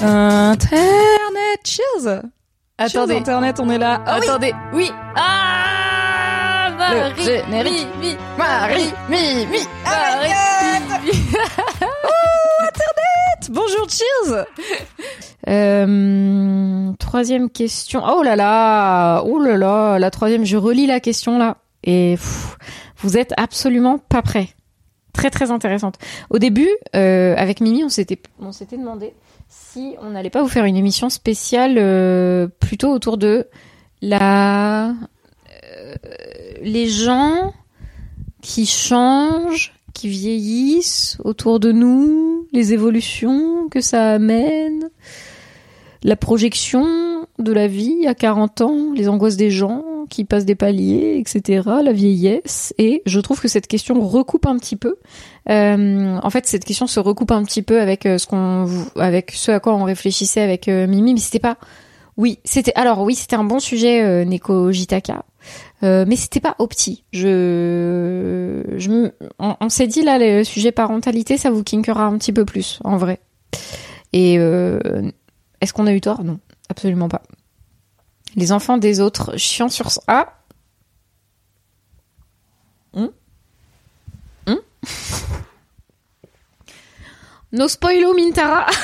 [0.00, 2.22] Internet, cheers
[2.78, 3.14] Attendez.
[3.14, 4.02] Cheers, Internet, on est là.
[4.06, 4.14] Ah.
[4.16, 4.90] Attendez, oui.
[5.14, 7.86] Ah Le Marie, générique.
[8.00, 11.10] mi, mi, Marie, mi, mi, Marie, mi, mi.
[13.50, 14.46] Bonjour, cheers
[15.48, 18.02] Euh, Troisième question.
[18.04, 21.58] Oh là là Oh là là La troisième, je relis la question là.
[21.84, 22.56] Et pff,
[22.98, 24.48] vous êtes absolument pas prêts.
[25.12, 25.96] Très très intéressante.
[26.30, 29.14] Au début, euh, avec Mimi, on s'était on s'était demandé
[29.54, 33.46] si on n'allait pas vous faire une émission spéciale euh, plutôt autour de
[34.02, 35.94] la euh,
[36.62, 37.52] les gens
[38.42, 44.90] qui changent, qui vieillissent autour de nous, les évolutions que ça amène,
[46.04, 46.86] la projection
[47.38, 51.62] de la vie à 40 ans, les angoisses des gens qui passent des paliers, etc.,
[51.82, 52.74] la vieillesse.
[52.78, 54.96] Et je trouve que cette question recoupe un petit peu.
[55.48, 59.32] Euh, en fait, cette question se recoupe un petit peu avec euh, ce qu'on, avec
[59.32, 61.56] ce à quoi on réfléchissait avec euh, Mimi, mais c'était pas.
[62.16, 65.24] Oui, c'était alors oui, c'était un bon sujet Neko Jitaka.
[65.82, 67.02] Euh, mais c'était pas opti.
[67.12, 72.32] Je, je on, on s'est dit là le sujet parentalité, ça vous kinkera un petit
[72.32, 73.18] peu plus en vrai.
[74.12, 74.38] Et
[75.64, 76.24] est-ce qu'on a eu tort?
[76.24, 76.38] Non,
[76.68, 77.22] absolument pas.
[78.36, 80.02] Les enfants des autres, chiants sur ça.
[80.06, 80.34] Ah
[82.94, 83.10] Hum?
[84.46, 84.58] Hum?
[87.52, 87.66] No
[88.16, 88.66] Mintara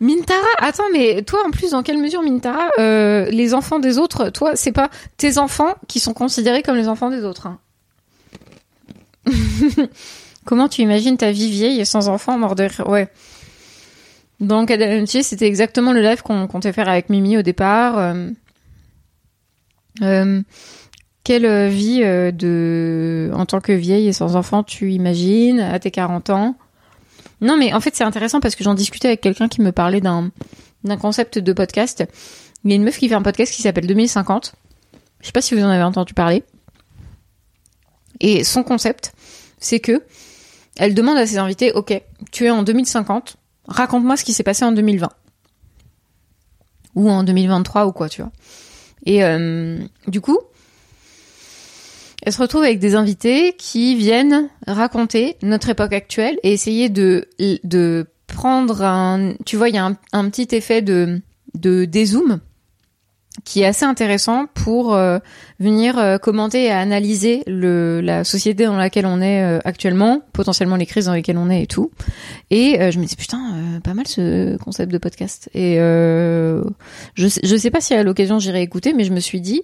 [0.00, 4.30] Mintara, attends, mais toi en plus, dans quelle mesure Mintara, euh, les enfants des autres,
[4.30, 7.46] toi, c'est pas tes enfants qui sont considérés comme les enfants des autres.
[7.46, 7.60] hein?
[10.44, 12.88] Comment tu imagines ta vie vieille sans enfants mort de rire?
[12.88, 13.08] Ouais.
[14.42, 17.96] Dans Cadalentier, c'était exactement le live qu'on comptait faire avec Mimi au départ.
[17.96, 18.28] Euh,
[20.02, 20.42] euh,
[21.22, 25.92] quelle vie euh, de en tant que vieille et sans enfant tu imagines à tes
[25.92, 26.56] 40 ans?
[27.40, 30.00] Non, mais en fait, c'est intéressant parce que j'en discutais avec quelqu'un qui me parlait
[30.00, 30.32] d'un
[30.82, 32.04] d'un concept de podcast.
[32.64, 34.54] Il y a une meuf qui fait un podcast qui s'appelle 2050.
[35.20, 36.42] Je sais pas si vous en avez entendu parler.
[38.18, 39.14] Et son concept,
[39.60, 40.02] c'est que
[40.78, 43.36] elle demande à ses invités, ok, tu es en 2050,
[43.66, 45.08] raconte-moi ce qui s'est passé en 2020.
[46.94, 48.32] Ou en 2023 ou quoi, tu vois.
[49.06, 50.38] Et euh, du coup,
[52.22, 57.28] elle se retrouve avec des invités qui viennent raconter notre époque actuelle et essayer de,
[57.64, 59.34] de prendre un...
[59.44, 61.20] Tu vois, il y a un, petit effet de,
[61.54, 62.40] de dézoom
[63.44, 65.18] qui est assez intéressant pour euh,
[65.58, 70.76] venir euh, commenter et analyser le, la société dans laquelle on est euh, actuellement, potentiellement
[70.76, 71.90] les crises dans lesquelles on est et tout.
[72.50, 75.48] Et je me dis putain, pas mal ce concept de podcast.
[75.54, 79.40] Et je sais, je sais pas si à l'occasion j'irai écouter, mais je me suis
[79.40, 79.62] dit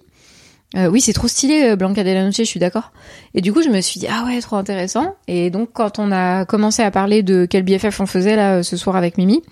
[0.75, 2.91] oui c'est trop stylé Blanca de la Noche, je suis d'accord.
[3.35, 5.15] Et du coup je me suis dit ah ouais trop intéressant.
[5.27, 8.75] Et donc quand on a commencé à parler de quel BFF on faisait là ce
[8.75, 9.43] soir avec Mimi,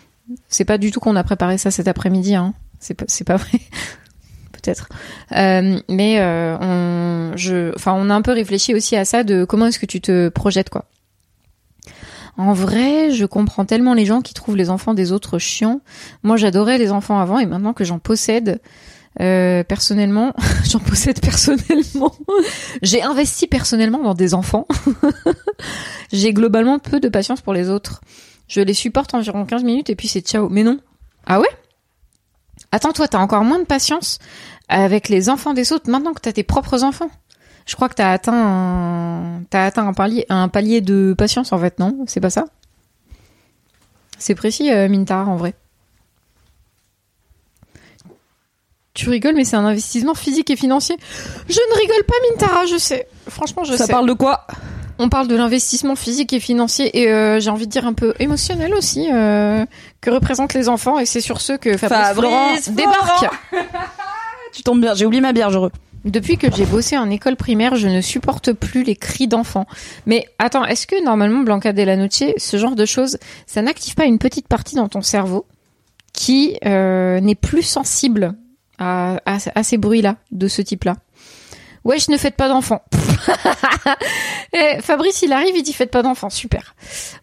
[0.47, 2.35] c'est pas du tout qu'on a préparé ça cet après-midi.
[2.35, 2.53] Hein.
[2.79, 3.59] C'est pas c'est pas vrai.
[4.61, 4.89] Peut-être,
[5.35, 9.45] Euh, mais euh, on, je, enfin, on a un peu réfléchi aussi à ça de
[9.45, 10.85] comment est-ce que tu te projettes quoi.
[12.37, 15.81] En vrai, je comprends tellement les gens qui trouvent les enfants des autres chiants.
[16.21, 18.61] Moi, j'adorais les enfants avant et maintenant que j'en possède
[19.19, 20.33] euh, personnellement,
[20.69, 22.13] j'en possède personnellement.
[22.83, 24.67] J'ai investi personnellement dans des enfants.
[26.13, 28.01] J'ai globalement peu de patience pour les autres.
[28.47, 30.47] Je les supporte environ 15 minutes et puis c'est ciao.
[30.49, 30.79] Mais non.
[31.25, 31.49] Ah ouais?
[32.71, 34.19] Attends, toi, t'as encore moins de patience
[34.69, 37.09] avec les enfants des autres maintenant que t'as tes propres enfants.
[37.65, 39.43] Je crois que t'as atteint un...
[39.49, 42.05] t'as atteint un palier, un palier de patience en fait, non?
[42.07, 42.45] C'est pas ça?
[44.17, 45.53] C'est précis, euh, Mintara, en vrai.
[48.93, 50.97] Tu rigoles, mais c'est un investissement physique et financier.
[51.47, 53.07] Je ne rigole pas, Mintara, je sais.
[53.29, 53.91] Franchement, je Ça sais.
[53.91, 54.47] parle de quoi?
[54.99, 58.13] On parle de l'investissement physique et financier et euh, j'ai envie de dire un peu
[58.19, 59.65] émotionnel aussi euh,
[60.01, 62.75] que représentent les enfants et c'est sur ce que Fabrice, Fabrice Florent Florent.
[62.75, 63.33] débarque.
[64.53, 65.69] Tu tombes bien, j'ai oublié ma bière, je re.
[66.03, 69.67] Depuis que j'ai bossé en école primaire, je ne supporte plus les cris d'enfants.
[70.05, 73.93] Mais attends, est-ce que normalement Blanca de la Noche, ce genre de choses, ça n'active
[73.93, 75.45] pas une petite partie dans ton cerveau
[76.13, 78.33] qui euh, n'est plus sensible
[78.79, 80.95] à, à, à ces bruits-là, de ce type-là?
[81.87, 82.81] Wesh, ne faites pas d'enfants.
[84.53, 86.29] Eh, Fabrice, il arrive, il dit faites pas d'enfants.
[86.29, 86.73] Super.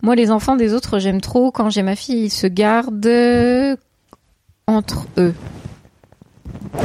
[0.02, 1.50] Moi, les enfants des autres, j'aime trop.
[1.50, 3.76] Quand j'ai ma fille, ils se gardent
[4.66, 5.34] entre eux.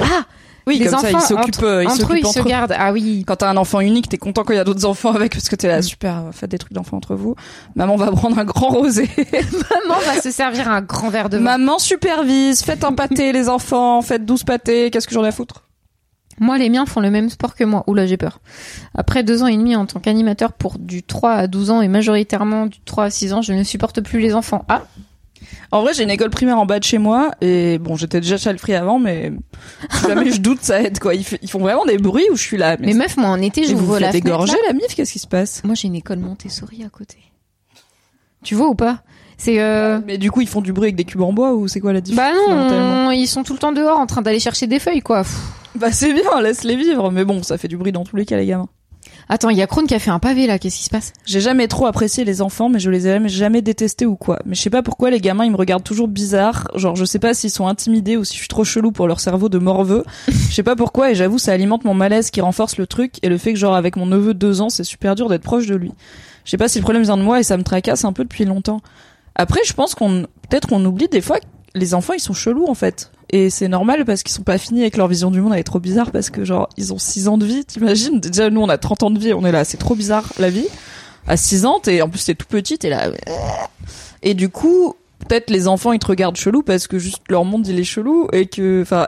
[0.02, 0.24] Ah
[0.66, 2.44] Oui, les comme ça, enfants ils s'occupent, entre, euh, ils entre eux, ils se eux.
[2.44, 2.74] gardent.
[2.78, 3.24] Ah oui.
[3.28, 5.50] Quand t'as un enfant unique, t'es content quand il y a d'autres enfants avec parce
[5.50, 5.72] que t'es Mm.
[5.72, 7.36] là, super, euh, faites des trucs d'enfants entre vous.
[7.76, 9.10] Maman va prendre un grand rosé.
[9.18, 11.44] Maman va se servir un grand verre de vin.
[11.44, 15.32] Maman supervise, faites un pâté les enfants, faites 12 pâtés, qu'est-ce que j'en ai à
[15.32, 15.64] foutre?
[16.40, 17.84] Moi, les miens font le même sport que moi.
[17.88, 18.40] Oula, j'ai peur.
[18.96, 21.88] Après deux ans et demi en tant qu'animateur pour du 3 à 12 ans et
[21.88, 24.66] majoritairement du 3 à 6 ans, je ne supporte plus les enfants.
[24.68, 24.84] Ah,
[25.72, 28.38] En vrai, j'ai une école primaire en bas de chez moi et bon, j'étais déjà
[28.38, 29.32] child free avant, mais
[30.08, 31.14] jamais je doute, ça aide quoi.
[31.16, 32.78] Ils, font vraiment des bruits où je suis là.
[32.80, 34.28] mais meuf, moi en été, et vous la faites fenêtre.
[34.28, 34.70] égorger là.
[34.70, 35.64] la mif Qu'est-ce qui se passe?
[35.64, 37.18] Moi, j'ai une école Montessori à côté.
[38.44, 39.04] Tu vois ou pas?
[39.38, 40.00] C'est euh...
[40.06, 41.94] Mais du coup, ils font du bruit avec des cubes en bois ou c'est quoi
[41.94, 44.80] la différence Bah non, ils sont tout le temps dehors en train d'aller chercher des
[44.80, 45.24] feuilles quoi.
[45.76, 47.12] Bah c'est bien, laisse-les vivre.
[47.12, 48.70] Mais bon, ça fait du bruit dans tous les cas, les gamins.
[49.32, 51.14] Attends, il y a Krone qui a fait un pavé là, qu'est-ce qui se passe?
[51.24, 54.40] J'ai jamais trop apprécié les enfants, mais je les ai jamais, jamais détestés ou quoi.
[54.46, 56.68] Mais je sais pas pourquoi les gamins ils me regardent toujours bizarre.
[56.74, 59.20] Genre je sais pas s'ils sont intimidés ou si je suis trop chelou pour leur
[59.20, 60.04] cerveau de morveux.
[60.28, 63.30] Je sais pas pourquoi et j'avoue ça alimente mon malaise qui renforce le truc et
[63.30, 65.68] le fait que genre avec mon neveu de deux ans c'est super dur d'être proche
[65.68, 65.92] de lui.
[66.44, 68.24] Je sais pas si le problème vient de moi et ça me tracasse un peu
[68.24, 68.82] depuis longtemps.
[69.36, 71.46] Après je pense qu'on peut-être qu'on oublie des fois que
[71.76, 73.12] les enfants ils sont chelous en fait.
[73.32, 75.64] Et c'est normal parce qu'ils sont pas finis avec leur vision du monde, elle est
[75.64, 78.20] trop bizarre parce que genre ils ont 6 ans de vie, t'imagines?
[78.20, 80.50] Déjà nous on a 30 ans de vie, on est là, c'est trop bizarre la
[80.50, 80.66] vie.
[81.28, 83.12] À 6 ans, t'es en plus t'es tout petit, t'es là.
[84.24, 84.96] Et du coup,
[85.28, 88.28] peut-être les enfants ils te regardent chelou parce que juste leur monde il est chelou
[88.34, 89.06] et que enfin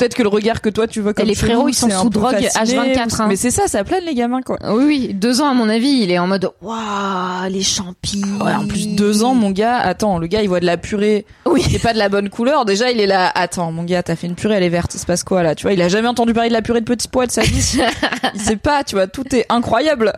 [0.00, 1.96] peut-être que le regard que toi tu vois comme les chelou, frérots, ils sont c'est
[1.96, 3.26] sous drogue fasciné, H24, ou- hein.
[3.28, 4.56] Mais c'est ça, ça plane les gamins quoi.
[4.70, 8.22] Oui, oui, deux ans à mon avis, il est en mode waouh les champis.
[8.42, 11.26] Ouais, en plus deux ans, mon gars, attends, le gars il voit de la purée,
[11.46, 11.62] Oui.
[11.62, 12.64] qui est pas de la bonne couleur.
[12.64, 14.98] Déjà il est là, attends, mon gars, t'as fait une purée, elle est verte, il
[14.98, 16.86] se passe quoi là Tu vois, il a jamais entendu parler de la purée de
[16.86, 17.78] petits pois de sa vie.
[18.34, 20.12] il sait pas, tu vois, tout est incroyable.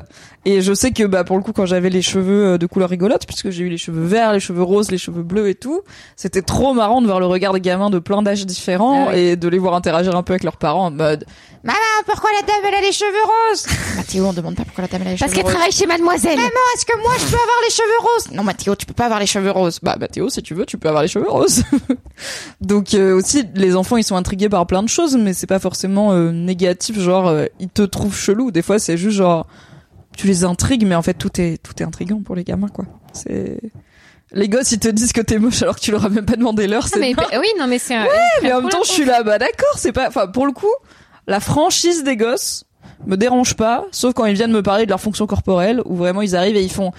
[0.44, 2.88] Et je sais que bah pour le coup quand j'avais les cheveux euh, de couleur
[2.90, 5.82] rigolote, puisque j'ai eu les cheveux verts, les cheveux roses, les cheveux bleus et tout,
[6.16, 9.36] c'était trop marrant de voir le regard des gamins de plein d'âges différents Ah et
[9.36, 11.24] de les voir interagir un peu avec leurs parents en mode
[11.64, 13.66] Maman, pourquoi la dame elle a les cheveux roses
[13.96, 15.54] Mathéo, on demande pas pourquoi la dame elle a les Parce cheveux qu'elle roses.
[15.54, 16.36] travaille chez Mademoiselle.
[16.36, 18.30] Maman, est-ce que moi je peux avoir les cheveux roses?
[18.32, 19.78] Non, Mathéo, tu peux pas avoir les cheveux roses.
[19.80, 21.62] bah Mathéo si tu veux tu peux avoir les cheveux roses
[22.60, 25.58] donc euh, aussi les enfants ils sont intrigués par plein de choses mais c'est pas
[25.58, 29.46] forcément euh, négatif genre euh, ils te trouvent chelou des fois c'est juste genre
[30.16, 32.84] tu les intrigues mais en fait tout est tout est intriguant pour les gamins quoi
[33.12, 33.58] c'est
[34.34, 36.36] les gosses ils te disent que t'es moche alors que tu leur as même pas
[36.36, 37.26] demandé l'heure Non, c'est mais dingue.
[37.40, 38.06] oui, non mais c'est un...
[38.42, 40.72] mais en même temps je suis là bah d'accord c'est pas enfin pour le coup
[41.26, 42.64] la franchise des gosses
[43.06, 46.22] me dérange pas sauf quand ils viennent me parler de leur fonction corporelle où vraiment
[46.22, 46.92] ils arrivent et ils font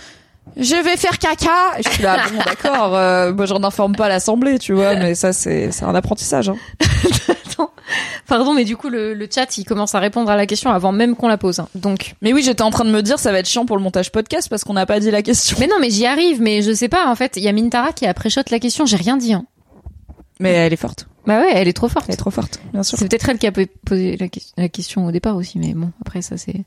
[0.58, 1.50] je vais faire caca
[1.84, 5.32] je suis là bon d'accord euh, moi j'en informe pas l'assemblée tu vois mais ça
[5.34, 6.58] c'est c'est un apprentissage hein.
[8.28, 10.92] Pardon, mais du coup le, le chat il commence à répondre à la question avant
[10.92, 11.60] même qu'on la pose.
[11.60, 11.68] hein.
[11.76, 12.16] Donc.
[12.22, 14.12] mais oui j'étais en train de me dire ça va être chiant pour le montage
[14.12, 16.42] podcast parce qu'on n'a pas dit la question Mais non, mais j'y arrive.
[16.42, 17.08] Mais je sais pas.
[17.10, 18.86] En fait, il y a Mintara qui a pré-shot la question.
[18.86, 19.34] J'ai rien dit.
[19.34, 19.46] Hein.
[20.40, 22.06] mais elle est forte Bah ouais, elle est trop forte.
[22.08, 24.70] elle est trop forte bien sûr C'est peut-être elle qui a posé la, que- la
[24.70, 26.64] question au départ aussi, mais bon, après ça c'est.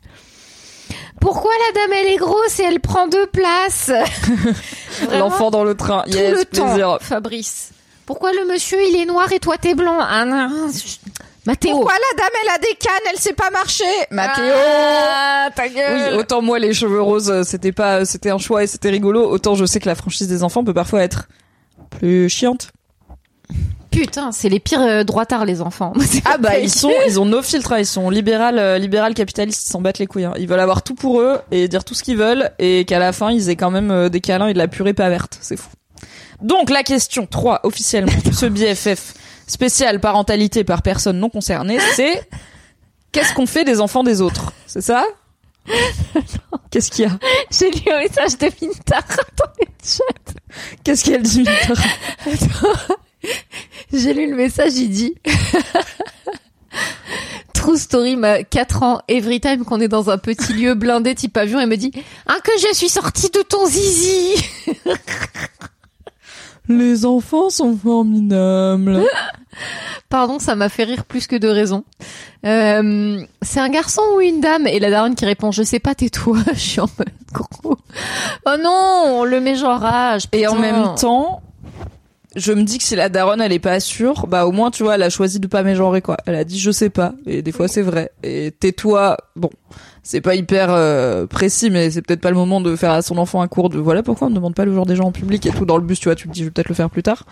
[1.21, 3.91] Pourquoi la dame elle est grosse et elle prend deux places?
[5.19, 7.71] L'enfant dans le train tout yes le plaisir temps, Fabrice.
[8.07, 10.97] Pourquoi le monsieur il est noir et toi t'es blanc ah, non, je-
[11.47, 11.73] Mathéo.
[11.73, 13.85] Pourquoi la dame elle a des cannes, elle sait pas marcher?
[14.11, 16.11] Mathéo Ah, ta gueule.
[16.13, 19.29] Oui, autant moi les cheveux roses, euh, c'était pas, c'était un choix et c'était rigolo.
[19.31, 21.29] Autant je sais que la franchise des enfants peut parfois être
[21.91, 22.73] plus chiante.
[23.93, 25.93] Putain, c'est les pires euh, droitards les enfants.
[26.01, 27.79] C'est Ah bah ils sont, ils ont no filtre, hein.
[27.79, 30.25] ils sont libéral, euh, libéral capitalistes, ils s'en battent les couilles.
[30.27, 30.35] hein.
[30.39, 33.13] Ils veulent avoir tout pour eux et dire tout ce qu'ils veulent et qu'à la
[33.13, 35.39] fin ils aient quand même euh, des câlins et de la purée pas verte.
[35.41, 35.69] C'est fou.
[36.43, 39.15] Donc la question 3 officiellement de ce BFF
[39.47, 42.29] spécial parentalité par personne non concernée, c'est
[43.13, 44.53] qu'est-ce qu'on fait des enfants des autres?
[44.67, 45.05] C'est ça?
[46.71, 47.19] Qu'est-ce qu'il y a?
[47.51, 49.03] J'ai lu un message de Mintara
[49.37, 50.35] dans les chats.
[50.85, 51.75] Qu'est-ce qu'elle dit Mitra
[53.93, 55.15] J'ai lu le message, il dit
[57.53, 61.37] True story, ma 4 ans, every time qu'on est dans un petit lieu blindé type
[61.37, 61.91] avion, elle me dit
[62.27, 64.35] Ah que je suis sortie de ton zizi
[66.69, 69.03] Les enfants sont formidables.
[70.09, 71.85] Pardon, ça m'a fait rire plus que de raison.
[72.45, 74.67] Euh, c'est un garçon ou une dame?
[74.67, 76.39] Et la daronne qui répond Je sais pas, tais-toi.
[76.53, 77.77] Je suis en mode gros.
[78.47, 80.25] Oh non, on le met genre rage.
[80.33, 81.43] Et en même temps,
[82.37, 84.83] je me dis que si la daronne elle est pas sûre, bah au moins tu
[84.83, 86.19] vois, elle a choisi de pas mégenrer quoi.
[86.27, 88.13] Elle a dit je sais pas et des fois c'est vrai.
[88.23, 89.51] Et tais-toi, bon,
[90.07, 93.19] c'est pas hyper euh, précis mais c'est peut-être pas le moment de faire à son
[93.19, 95.13] enfant un cours de voilà pourquoi on ne demande pas le genre des gens en
[95.13, 96.77] public et tout dans le bus, tu vois, tu te dis je vais peut-être le
[96.77, 97.25] faire plus tard.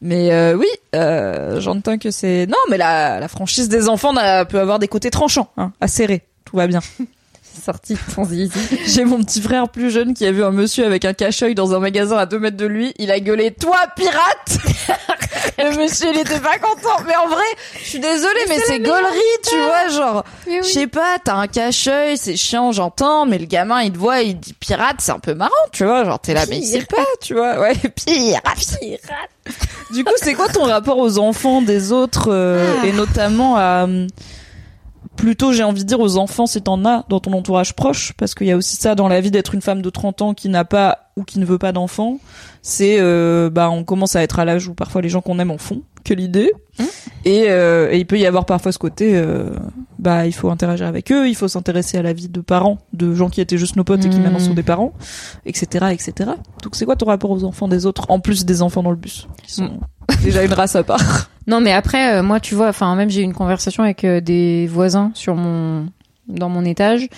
[0.00, 4.14] Mais euh, oui, euh, j'entends que c'est non mais la, la franchise des enfants
[4.48, 6.22] peut avoir des côtés tranchants, hein, acérés.
[6.44, 6.80] tout va bien.
[7.64, 8.50] Sorti de ton zizi.
[8.86, 11.74] J'ai mon petit frère plus jeune qui a vu un monsieur avec un cache-œil dans
[11.74, 12.94] un magasin à deux mètres de lui.
[12.98, 14.58] Il a gueulé toi pirate.
[15.58, 17.02] Le monsieur il était pas content.
[17.06, 17.44] Mais en vrai,
[17.82, 20.24] je suis désolée, mais, c'est gaulerie, tu vois, genre.
[20.46, 24.22] Je sais pas, t'as un cache-œil, c'est chiant, j'entends, mais le gamin il te voit,
[24.22, 26.86] il dit pirate, c'est un peu marrant, tu vois, genre t'es là, mais il sait
[26.86, 27.74] pas, tu vois, ouais,
[28.06, 28.78] pirate.
[29.92, 32.86] Du coup, c'est quoi ton rapport aux enfants des autres euh, Ah.
[32.86, 34.06] et notamment à hum,
[35.20, 38.34] plutôt j'ai envie de dire aux enfants si t'en as dans ton entourage proche parce
[38.34, 40.48] qu'il y a aussi ça dans la vie d'être une femme de 30 ans qui
[40.48, 42.18] n'a pas ou qui ne veut pas d'enfants
[42.62, 45.50] c'est euh, bah on commence à être à l'âge où parfois les gens qu'on aime
[45.50, 46.50] en font que l'idée
[46.80, 46.84] Mmh.
[47.24, 49.50] et, euh, et il peut y avoir parfois ce côté euh,
[50.00, 53.14] bah il faut interagir avec eux il faut s'intéresser à la vie de parents de
[53.14, 54.22] gens qui étaient juste nos potes et qui Mmh.
[54.22, 54.92] maintenant sont des parents
[55.46, 56.30] etc etc
[56.62, 58.96] donc c'est quoi ton rapport aux enfants des autres en plus des enfants dans le
[58.96, 59.70] bus qui sont
[60.22, 61.30] déjà une race à part?
[61.46, 64.20] Non, mais après, euh, moi, tu vois, enfin, même j'ai eu une conversation avec euh,
[64.20, 65.86] des voisins sur mon
[66.28, 67.08] dans mon étage.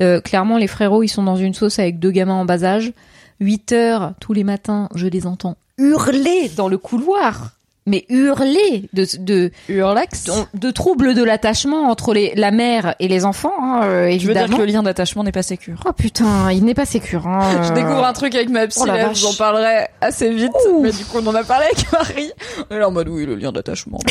[0.00, 2.92] Euh, clairement, les frérots, ils sont dans une sauce avec deux gamins en bas âge.
[3.40, 7.52] 8 heures tous les matins, je les entends hurler dans le couloir.
[7.86, 13.24] Mais hurler de de de, de troubles de l'attachement entre les la mère et les
[13.24, 14.56] enfants, hein, euh, Je veux dire évidemment.
[14.58, 15.80] que le lien d'attachement n'est pas sécure.
[15.86, 17.26] Oh putain, il n'est pas sécure.
[17.26, 17.74] Hein, Je euh.
[17.74, 19.18] découvre un truc avec ma psy, Oh là, vache.
[19.18, 20.52] je vous en parlerai assez vite.
[20.82, 22.30] Mais du coup, on en a parlé avec Marie.
[22.70, 23.98] On est là en mode, oui, le lien d'attachement.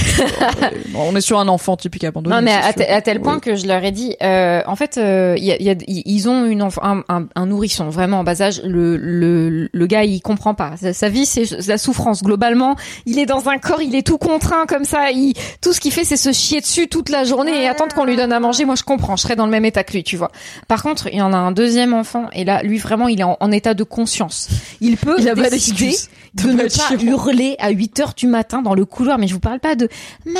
[0.89, 2.35] Bon, on est sur un enfant typique abandonné.
[2.35, 2.75] Non, mais à, sûr.
[2.85, 5.55] te- à tel point que je leur ai dit, euh, en fait, euh, y a,
[5.59, 8.61] y ils ont une un, un, un nourrisson vraiment en bas âge.
[8.65, 10.73] Le, le, le gars, il comprend pas.
[10.77, 12.23] Sa, sa vie, c'est la souffrance.
[12.23, 15.11] Globalement, il est dans un corps, il est tout contraint comme ça.
[15.11, 18.05] Il, tout ce qu'il fait, c'est se chier dessus toute la journée et attendre qu'on
[18.05, 18.65] lui donne à manger.
[18.65, 19.15] Moi, je comprends.
[19.15, 20.31] Je serais dans le même état que lui, tu vois.
[20.67, 23.23] Par contre, il y en a un deuxième enfant et là, lui, vraiment, il est
[23.23, 24.49] en, en état de conscience.
[24.81, 25.95] Il peut Il décider
[26.33, 29.17] de de ne pas hurler à 8 heures du matin dans le couloir.
[29.17, 29.87] Mais je vous parle pas de
[30.25, 30.39] maman,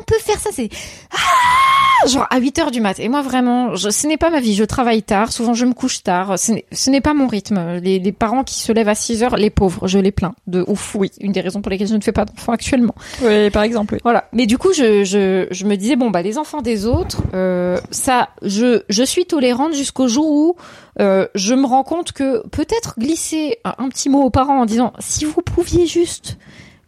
[0.00, 0.50] on peut faire ça.
[0.52, 0.68] C'est
[1.12, 2.98] ah genre à 8 heures du mat.
[3.00, 4.54] Et moi vraiment, je, ce n'est pas ma vie.
[4.54, 5.32] Je travaille tard.
[5.32, 6.38] Souvent je me couche tard.
[6.38, 7.78] Ce n'est, ce n'est pas mon rythme.
[7.82, 10.34] Les, les parents qui se lèvent à 6 heures, les pauvres, je les plains.
[10.46, 11.10] De ouf, oui.
[11.20, 12.94] Une des raisons pour lesquelles je ne fais pas d'enfants actuellement.
[13.22, 13.94] Oui, par exemple.
[13.94, 14.00] oui.
[14.02, 14.28] Voilà.
[14.32, 17.78] Mais du coup, je, je, je me disais bon bah les enfants des autres, euh,
[17.90, 20.56] ça, je, je suis tolérante jusqu'au jour où
[21.00, 24.66] euh, je me rends compte que peut-être glisser un, un petit mot aux parents en
[24.66, 26.38] disant si vous pouviez juste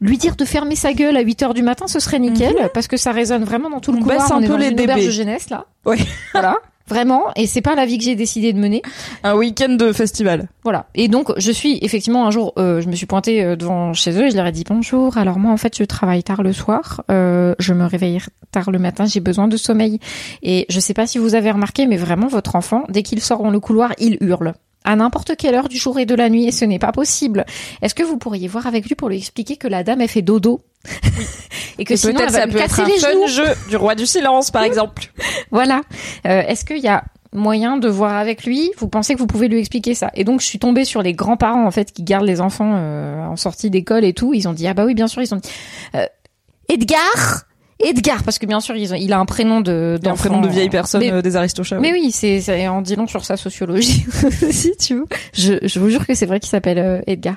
[0.01, 2.87] lui dire de fermer sa gueule à 8 heures du matin, ce serait nickel parce
[2.87, 4.19] que ça résonne vraiment dans tout le On couloir.
[4.21, 4.95] baisse un On est peu dans les une DB.
[5.07, 5.67] de jeunesse là.
[5.85, 5.99] Ouais.
[6.33, 6.57] Voilà.
[6.89, 7.25] Vraiment.
[7.37, 8.83] Et c'est pas la vie que j'ai décidé de mener.
[9.23, 10.49] Un week-end de festival.
[10.65, 10.87] Voilà.
[10.95, 14.13] Et donc, je suis effectivement un jour, euh, je me suis pointée euh, devant chez
[14.13, 15.17] eux et je leur ai dit bonjour.
[15.19, 18.79] Alors moi, en fait, je travaille tard le soir, euh, je me réveille tard le
[18.79, 19.99] matin, j'ai besoin de sommeil.
[20.43, 23.43] Et je sais pas si vous avez remarqué, mais vraiment, votre enfant, dès qu'il sort
[23.43, 24.55] dans le couloir, il hurle
[24.89, 27.45] à n'importe quelle heure du jour et de la nuit et ce n'est pas possible.
[27.83, 30.23] Est-ce que vous pourriez voir avec lui pour lui expliquer que la dame elle fait
[30.23, 30.65] dodo
[31.79, 33.77] et que Et sinon elle peut-être va ça lui peut être un fun jeu du
[33.77, 35.13] roi du silence, par exemple.
[35.51, 35.83] voilà.
[36.27, 37.05] Euh, Est-ce qu'il y a
[37.35, 38.71] moyen de voir avec lui?
[38.79, 40.11] Vous pensez que vous pouvez lui expliquer ça?
[40.15, 43.27] Et donc je suis tombée sur les grands-parents en fait qui gardent les enfants euh,
[43.27, 44.33] en sortie d'école et tout.
[44.33, 45.51] Ils ont dit ah bah oui bien sûr ils ont dit
[45.97, 46.07] euh,
[46.71, 47.45] Edgar?
[47.81, 50.49] Edgar parce que bien sûr ils ont, il a un prénom de Un prénom de
[50.49, 51.79] vieille personne Mais- euh, des Aristochats.
[51.79, 54.05] mais oui, c'est c'est en dit long sur sa sociologie
[54.51, 55.07] si tu veux.
[55.33, 57.37] Je, je vous jure que c'est vrai qu'il s'appelle euh, Edgar.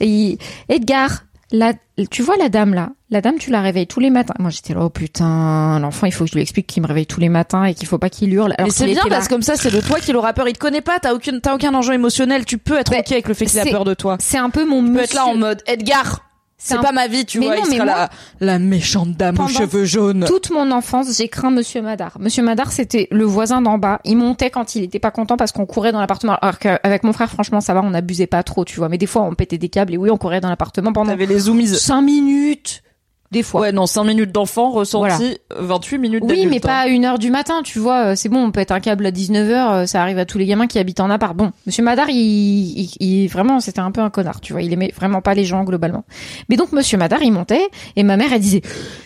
[0.00, 1.72] Et il- Edgar, la,
[2.10, 4.34] tu vois la dame là, la dame tu la réveilles tous les matins.
[4.38, 7.06] Moi j'étais là oh putain, l'enfant il faut que je lui explique qu'il me réveille
[7.06, 8.54] tous les matins et qu'il faut pas qu'il hurle.
[8.56, 10.46] Alors Mais c'est bien parce que comme ça, c'est de toi qu'il aura peur.
[10.48, 12.44] Il te connaît pas, t'as aucune, t'as aucun enjeu émotionnel.
[12.44, 14.16] Tu peux être Mais ok avec le fait qu'il a peur de toi.
[14.20, 16.29] c'est un peu mon Tu peux être là en mode Edgar.
[16.62, 17.56] C'est un- pas ma vie, tu Mais vois.
[17.56, 17.94] non, il mais sera moi-
[18.40, 20.24] la, la méchante dame aux cheveux jaunes.
[20.26, 22.18] toute mon enfance, j'ai craint Monsieur Madar.
[22.20, 24.00] Monsieur Madar, c'était le voisin d'en bas.
[24.04, 26.36] Il montait quand il était pas content parce qu'on courait dans l'appartement.
[26.42, 28.90] Alors qu'avec mon frère, franchement, ça va, on n'abusait pas trop, tu vois.
[28.90, 31.24] Mais des fois, on pétait des câbles et oui, on courait dans l'appartement pendant T'avais
[31.26, 31.66] les zoomies.
[31.68, 32.82] cinq minutes.
[33.30, 33.60] Des fois.
[33.60, 36.50] Ouais, non, 5 minutes d'enfant ressenti, 28 minutes Oui, d'adulte.
[36.50, 38.06] mais pas à une heure du matin, tu vois.
[38.06, 40.46] euh, C'est bon, on pète un câble à 19h, euh, ça arrive à tous les
[40.46, 41.36] gamins qui habitent en appart.
[41.36, 44.62] Bon, Monsieur Madar, il, il, il- vraiment, c'était un peu un connard, tu vois.
[44.62, 46.04] Il aimait vraiment pas les gens globalement.
[46.48, 48.62] Mais donc Monsieur Madar, il montait et ma mère, elle disait,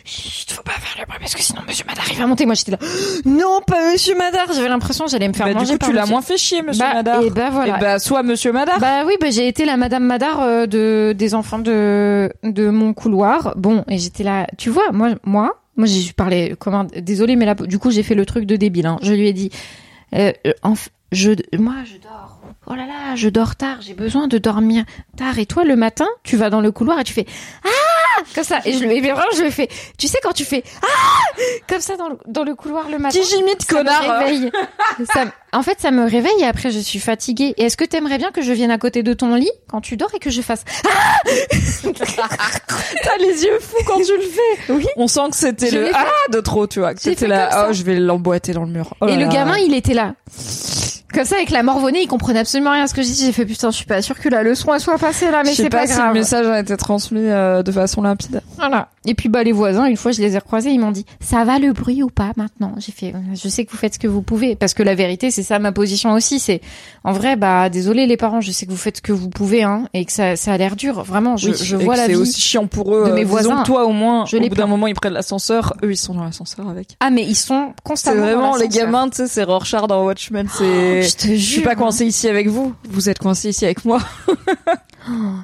[0.06, 2.46] Chut, faut pas faire le bruit parce que sinon Monsieur Madar, il va monter.
[2.46, 2.78] Moi, j'étais là,
[3.26, 4.46] non, pas Monsieur Madar.
[4.54, 6.62] J'avais l'impression j'allais me faire Bah, du manger coup, par tu l'as moins fait chier,
[6.62, 7.22] monsieur Bah, Madar.
[7.22, 7.76] Et bah voilà.
[7.76, 8.78] Et bah, soit monsieur Madar.
[8.80, 12.94] Bah oui, bah j'ai été la Madame Madar euh, de des enfants de de mon
[12.94, 13.52] couloir.
[13.56, 17.54] Bon, et j'étais là, tu vois, moi moi moi j'ai parlé comment désolé mais là
[17.56, 18.98] du coup j'ai fait le truc de débile hein.
[19.02, 19.50] Je lui ai dit
[20.14, 22.40] euh, euh, enf- je moi je dors.
[22.66, 24.84] Oh là là, je dors tard, j'ai besoin de dormir
[25.16, 27.26] tard et toi le matin, tu vas dans le couloir et tu fais
[27.64, 27.68] "Ah!
[28.34, 28.58] Comme ça.
[28.64, 29.68] Et je et vraiment, je lui fais,
[29.98, 30.86] tu sais, quand tu fais, ah,
[31.68, 33.18] comme ça dans le, dans le couloir le matin.
[33.18, 34.50] Qui j'imite, ça me connard réveille.
[35.12, 37.54] Ça- en fait, ça me réveille et après, je suis fatiguée.
[37.56, 39.96] Et est-ce que t'aimerais bien que je vienne à côté de ton lit quand tu
[39.96, 40.64] dors et que je fasse,
[41.82, 44.72] T'as les yeux fous quand tu le fais.
[44.72, 44.86] oui.
[44.96, 46.94] On sent que c'était le ah de trop, tu vois.
[46.94, 47.66] Que c'était là, comme ça.
[47.70, 48.94] oh, je vais l'emboîter dans le mur.
[49.00, 49.28] Oh et là le là.
[49.32, 50.14] gamin, il était là.
[51.12, 53.24] Comme ça, avec la morvonnée, il comprenait absolument rien à ce que je dis.
[53.26, 55.50] J'ai fait, putain, je suis pas sûre que la leçon, elle soit passée là, mais
[55.50, 56.12] je sais c'est pas, pas, si le grave.
[56.14, 58.40] message a été transmis euh, de façon limpide.
[58.56, 58.88] Voilà.
[59.06, 61.44] Et puis bah les voisins, une fois je les ai recroisés, ils m'ont dit "Ça
[61.44, 62.74] va le bruit ou pas maintenant?
[62.78, 64.94] J'ai fait euh, "Je sais que vous faites ce que vous pouvez parce que la
[64.94, 66.60] vérité, c'est ça ma position aussi, c'est
[67.04, 69.62] en vrai bah désolé les parents, je sais que vous faites ce que vous pouvez
[69.62, 72.06] hein et que ça ça a l'air dur, vraiment je, Oui, je et vois la
[72.06, 72.16] c'est vie.
[72.18, 73.04] aussi chiant pour eux.
[73.08, 73.62] de mes euh, disons voisins.
[73.62, 76.14] que toi au moins, Je au bout d'un moment ils prennent l'ascenseur, eux ils sont
[76.14, 76.96] dans l'ascenseur avec.
[77.00, 80.04] Ah mais ils sont C'est constamment dans vraiment les gamins, tu sais, c'est Rorschach dans
[80.04, 81.02] Watchmen, c'est.
[81.02, 81.64] Je te je suis jure.
[81.64, 83.98] pas coincé ici avec vous, vous êtes coincé ici avec moi.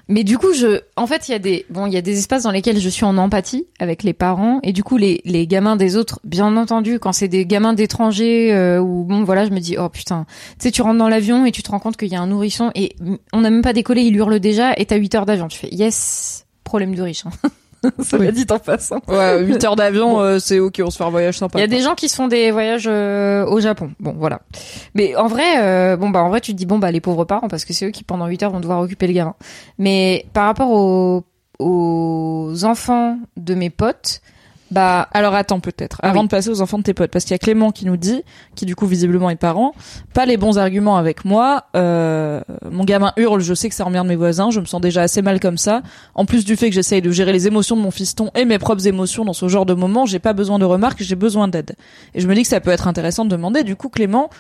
[0.09, 2.19] Mais du coup, je, en fait, il y a des, bon, il y a des
[2.19, 5.47] espaces dans lesquels je suis en empathie avec les parents, et du coup, les, les
[5.47, 9.51] gamins des autres, bien entendu, quand c'est des gamins d'étrangers, euh, ou bon, voilà, je
[9.51, 10.27] me dis, oh putain,
[10.59, 12.27] tu sais, tu rentres dans l'avion et tu te rends compte qu'il y a un
[12.27, 12.97] nourrisson, et
[13.33, 15.49] on n'a même pas décollé, il hurle déjà, et t'as 8 heures d'avion.
[15.49, 17.31] Tu fais, yes, problème de hein.
[18.01, 19.01] Ça m'a dit en passant.
[19.09, 21.59] Ouais, 8 heures d'avion, euh, c'est ok, on se fait un voyage sympa.
[21.59, 23.93] Il y a des gens qui se font des voyages euh, au Japon.
[24.01, 24.41] Bon, voilà.
[24.95, 27.25] Mais en vrai, euh, bon bah en vrai, tu te dis bon bah les pauvres
[27.25, 29.35] parents parce que c'est eux qui pendant 8 heures vont devoir occuper le gamin.
[29.79, 31.25] Mais par rapport aux,
[31.59, 34.21] aux enfants de mes potes,
[34.71, 36.27] bah Alors attends peut-être, Ah avant oui.
[36.27, 38.23] de passer aux enfants de tes potes, parce qu'il y a Clément qui nous dit,
[38.55, 39.75] qui du coup visiblement est parent,
[40.15, 41.65] pas les bons arguments avec moi.
[41.77, 45.03] Euh, mon gamin hurle, je sais que ça emmerde mes voisins, je me sens déjà
[45.03, 45.83] assez mal comme ça.
[46.15, 48.59] En plus du fait que j'essaye de gérer les émotions de mon fiston et mes
[48.59, 51.75] propres émotions dans ce genre de moment, j'ai pas besoin de remarques, j'ai besoin d'aide.
[52.15, 54.31] Et je me dis que ça peut être intéressant de demander, du coup Clément,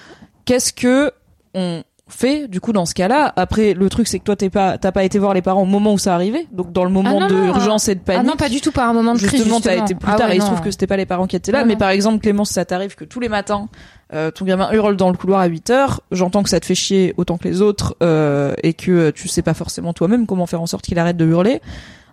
[0.45, 1.13] qu'est-ce que
[1.55, 4.79] on fait du coup dans ce cas-là Après le truc c'est que toi t'es pas
[4.79, 7.17] t'as pas été voir les parents au moment où ça arrivait, donc dans le moment
[7.17, 8.27] Ah non, de non, urgence et de ah panique.
[8.27, 9.31] non pas du tout par un moment de crise.
[9.31, 11.07] Justement, t'as été plus Ah tard ouais, et il se trouve que c'était pas les
[11.07, 11.61] parents qui étaient là.
[11.61, 11.79] Non, mais non.
[11.79, 13.69] par exemple, Clémence, ça t'arrive que tous les matins,
[14.13, 16.01] euh, ton gamin hurle dans le couloir à 8 heures.
[16.11, 19.29] J'entends que ça te fait chier autant que les autres euh, et que euh, tu
[19.29, 21.61] sais pas forcément toi-même comment faire en sorte qu'il arrête de hurler.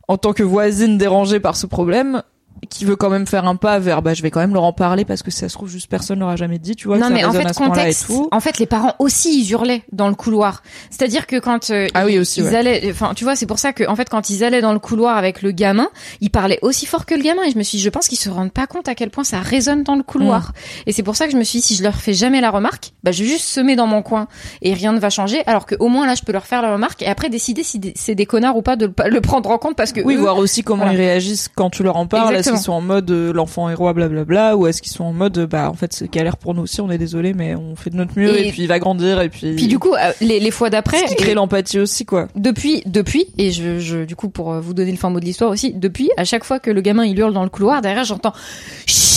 [0.07, 2.21] En tant que voisine dérangée par ce problème,
[2.69, 4.73] qui veut quand même faire un pas vers, bah, je vais quand même leur en
[4.73, 6.97] parler parce que si ça se trouve juste personne leur a jamais dit, tu vois.
[6.97, 8.11] non que ça mais en fait à contexte.
[8.31, 10.63] En fait les parents aussi ils hurlaient dans le couloir.
[10.89, 12.55] C'est-à-dire que quand euh, Ah oui, ils, aussi, ils ouais.
[12.55, 14.79] allaient, enfin tu vois c'est pour ça que en fait quand ils allaient dans le
[14.79, 15.87] couloir avec le gamin,
[16.21, 18.17] ils parlaient aussi fort que le gamin et je me suis dit je pense qu'ils
[18.17, 20.49] se rendent pas compte à quel point ça résonne dans le couloir.
[20.49, 20.53] Mm.
[20.87, 22.49] Et c'est pour ça que je me suis dit si je leur fais jamais la
[22.51, 24.27] remarque, bah je vais juste semer dans mon coin
[24.61, 26.73] et rien ne va changer alors que au moins là je peux leur faire la
[26.73, 29.75] remarque et après décider si c'est des connards ou pas de le, prendre en compte
[29.75, 30.93] parce que Oui, eux- voir aussi comment voilà.
[30.97, 32.43] ils réagissent quand tu leur en parles.
[32.47, 35.13] Est-ce qu'ils sont en mode euh, l'enfant est roi, blablabla, ou est-ce qu'ils sont en
[35.13, 37.75] mode euh, bah en fait c'est galère pour nous aussi, on est désolé, mais on
[37.75, 39.55] fait de notre mieux et, Et- puis il va grandir et puis.
[39.55, 42.27] puis du coup euh, les, les fois d'après ce qui crée l'empathie aussi quoi.
[42.35, 45.51] depuis, depuis, et je, je, du coup, pour vous donner le fin mot de l'histoire
[45.51, 48.33] aussi, depuis, à chaque fois que le gamin il hurle dans le couloir, derrière j'entends
[48.85, 49.16] Chut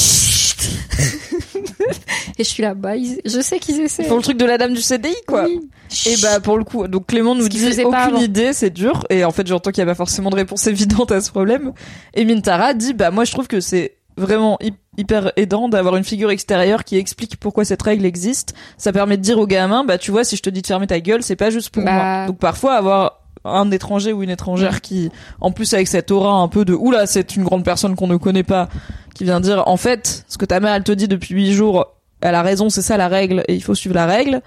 [2.38, 4.04] et je suis là, bah, ils- je sais qu'ils essaient.
[4.04, 5.44] Pour le truc de la dame du CDI quoi.
[5.44, 5.60] Oui.
[6.06, 9.04] Et bah pour le coup, donc Clément nous pas aucune idée, c'est dur.
[9.10, 11.72] Et en fait j'entends qu'il y a pas forcément de réponse évidente à ce problème.
[12.14, 16.04] Et Mintara dit bah moi je trouve que c'est vraiment hy- hyper aidant d'avoir une
[16.04, 18.54] figure extérieure qui explique pourquoi cette règle existe.
[18.76, 20.86] Ça permet de dire au gamin bah tu vois si je te dis de fermer
[20.86, 21.92] ta gueule c'est pas juste pour Bah.
[21.92, 22.26] moi.
[22.26, 26.48] Donc parfois avoir un étranger ou une étrangère qui, en plus avec cette aura un
[26.48, 28.68] peu de oula, c'est une grande personne qu'on ne connaît pas,
[29.14, 31.86] qui vient dire en fait, ce que ta mère elle te dit depuis huit jours,
[32.20, 34.42] elle a raison, c'est ça la règle et il faut suivre la règle.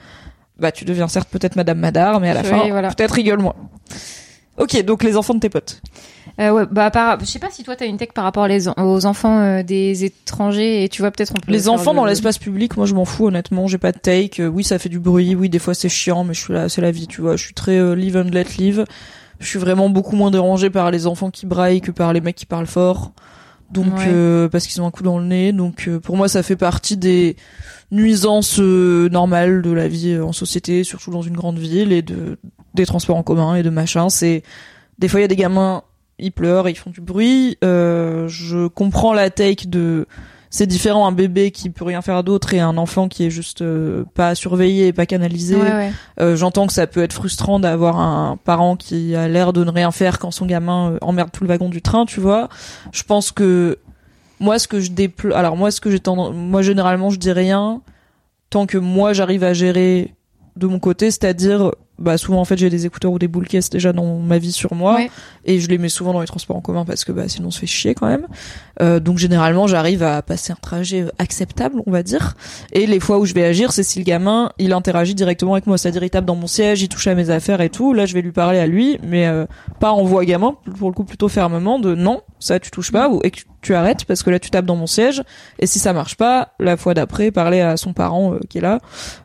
[0.59, 2.89] Bah tu deviens certes peut-être Madame Madar, mais à la Oui, fin voilà.
[2.93, 3.55] peut-être rigole-moi.
[4.57, 5.81] Ok, donc les enfants de tes potes.
[6.39, 8.67] Euh, ouais, bah, par, je sais pas si toi t'as une tech par rapport les,
[8.67, 12.05] aux enfants euh, des étrangers et tu vois peut-être on peut Les enfants le- dans
[12.05, 14.41] l'espace public, moi je m'en fous honnêtement, j'ai pas de take.
[14.41, 16.69] Euh, Oui, ça fait du bruit, oui, des fois c'est chiant, mais je suis là,
[16.69, 17.35] c'est la vie, tu vois.
[17.35, 18.85] Je suis très euh, live and let live.
[19.39, 22.35] Je suis vraiment beaucoup moins dérangée par les enfants qui braillent que par les mecs
[22.35, 23.11] qui parlent fort.
[23.71, 24.05] Donc Ouais.
[24.07, 25.51] euh, parce qu'ils ont un coup dans le nez.
[25.51, 27.35] Donc euh, pour moi ça fait partie des
[27.91, 32.01] nuisances euh, normales de la vie euh, en société, surtout dans une grande ville et
[32.01, 32.37] de
[32.73, 34.09] des transports en commun et de machin.
[34.09, 34.43] C'est
[34.99, 35.83] des fois il y a des gamins
[36.19, 37.57] ils pleurent, ils font du bruit.
[37.63, 40.07] Euh, je comprends la take de
[40.53, 43.63] c'est différent un bébé qui peut rien faire d'autre et un enfant qui est juste
[43.63, 45.55] euh, pas surveillé et pas canalisé.
[45.55, 45.91] Ouais, ouais.
[46.19, 49.71] Euh, J'entends que ça peut être frustrant d'avoir un parent qui a l'air de ne
[49.71, 52.49] rien faire quand son gamin euh, emmerde tout le wagon du train, tu vois.
[52.91, 53.79] Je pense que
[54.39, 57.31] moi ce que je déploie alors moi ce que j'ai tendance moi généralement je dis
[57.31, 57.81] rien
[58.49, 60.13] tant que moi j'arrive à gérer
[60.55, 61.71] de mon côté, c'est-à-dire
[62.03, 64.51] bah souvent en fait j'ai des écouteurs ou des boules caisses déjà dans ma vie
[64.51, 65.09] sur moi Ouais.
[65.45, 67.51] et je les mets souvent dans les transports en commun parce que bah sinon on
[67.51, 68.27] se fait chier quand même.
[68.81, 72.35] Euh, donc généralement j'arrive à passer un trajet acceptable on va dire.
[72.73, 75.65] Et les fois où je vais agir c'est si le gamin il interagit directement avec
[75.65, 77.93] moi, c'est-à-dire il tape dans mon siège, il touche à mes affaires et tout.
[77.93, 79.45] Là je vais lui parler à lui, mais euh,
[79.79, 83.09] pas en voix gamin, pour le coup plutôt fermement de non ça tu touches pas
[83.09, 85.23] ou et que tu- arrêtes parce que là tu tapes dans mon siège.
[85.59, 88.61] Et si ça marche pas, la fois d'après parler à son parent euh, qui est
[88.61, 88.79] là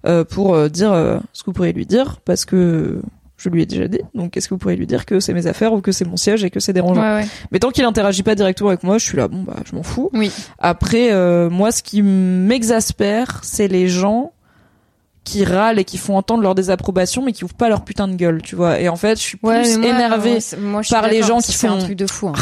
[0.06, 3.00] euh, pour euh, dire euh, ce que vous pourriez lui dire parce que
[3.36, 4.00] je lui ai déjà dit.
[4.14, 6.16] Donc, qu'est-ce que vous pourriez lui dire que c'est mes affaires ou que c'est mon
[6.16, 7.00] siège et que c'est dérangeant.
[7.02, 7.26] Ouais, ouais.
[7.52, 9.84] Mais tant qu'il interagit pas directement avec moi, je suis là, bon bah, je m'en
[9.84, 10.10] fous.
[10.12, 10.32] Oui.
[10.58, 14.32] Après, euh, moi, ce qui m'exaspère, c'est les gens
[15.22, 18.14] qui râlent et qui font entendre leur désapprobation, mais qui ouvrent pas leur putain de
[18.16, 18.80] gueule, tu vois.
[18.80, 20.94] Et en fait, je suis plus Ouais, mais moi, énervée ouais, c'est- moi, je suis
[20.96, 22.28] par les gens qui c'est un font- truc de fou.
[22.28, 22.32] hein.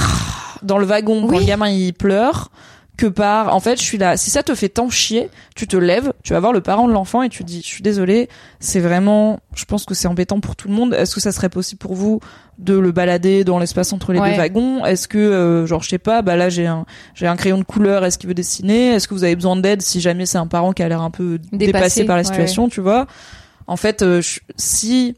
[0.66, 1.40] Dans le wagon quand Oui.
[1.40, 2.50] le gamin il pleure
[2.96, 5.76] que par en fait je suis là si ça te fait tant chier tu te
[5.76, 8.80] lèves tu vas voir le parent de l'enfant et tu dis je suis désolé c'est
[8.80, 10.94] vraiment je pense que c'est embêtant pour tout le monde.
[10.94, 12.20] Est-ce que ça serait possible pour vous
[12.58, 14.30] de le balader dans l'espace entre les Ouais.
[14.30, 14.82] deux wagons?
[14.86, 17.64] Est-ce que euh, genre je sais pas bah là j'ai un j'ai un crayon de
[17.64, 18.92] couleur est-ce qu'il veut dessiner?
[18.94, 21.10] Est-ce que vous avez besoin d'aide si jamais c'est un parent qui a l'air un
[21.10, 23.06] peu dépassé, Dépassé, par la ouais, situation tu vois?
[23.66, 25.16] En fait euh, je- si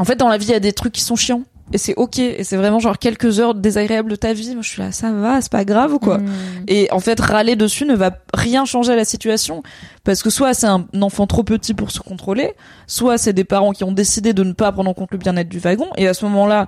[0.00, 1.94] en fait dans la vie il y a des trucs qui sont chiants et c'est
[1.96, 2.18] ok.
[2.18, 4.52] Et c'est vraiment genre quelques heures désagréables de ta vie.
[4.54, 6.26] Moi je suis là ça va c'est pas grave ou quoi Mm.
[6.68, 9.62] et en fait râler dessus ne va rien changer à la situation.
[10.04, 12.52] Parce que soit c'est un enfant trop petit pour se contrôler
[12.86, 15.48] soit c'est des parents qui ont décidé de ne pas prendre en compte le bien-être
[15.48, 15.86] du wagon.
[15.96, 16.66] Et à ce moment-là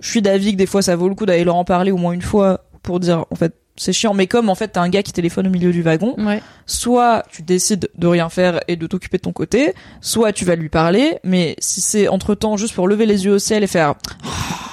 [0.00, 1.96] je suis d'avis que des fois ça vaut le coup d'aller leur en parler au
[1.96, 4.88] moins une fois pour dire en fait c'est chiant mais comme en fait t'as un
[4.88, 6.42] gars qui téléphone au milieu du wagon Ouais.
[6.66, 10.56] soit tu décides de rien faire et de t'occuper de ton côté, soit tu vas
[10.56, 13.66] lui parler, mais si c'est entre temps juste pour lever les yeux au ciel et
[13.66, 13.94] faire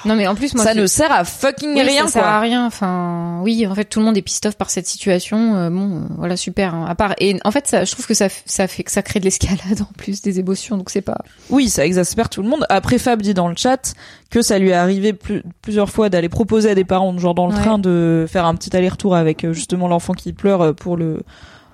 [0.05, 2.31] Non, mais en plus, moi, ça ne sert à fucking Oui, rien ça sert quoi.
[2.31, 2.65] à rien.
[2.65, 5.55] Enfin, oui, en fait, tout le monde est pissed off par cette situation.
[5.55, 6.73] Euh, bon, euh, voilà, super.
[6.75, 6.85] hein.
[6.87, 9.19] À part, et en fait, ça, je trouve que ça, ça fait que ça crée
[9.19, 11.17] de l'escalade en plus des émotions, donc c'est pas.
[11.49, 12.65] Oui, ça exaspère tout le monde.
[12.69, 13.93] Après Fab dit dans le chat
[14.29, 17.47] que ça lui est arrivé plus- plusieurs fois d'aller proposer à des parents genre dans
[17.47, 17.61] le Ouais.
[17.61, 21.21] train de faire un petit aller-retour avec euh, justement l'enfant qui pleure pour le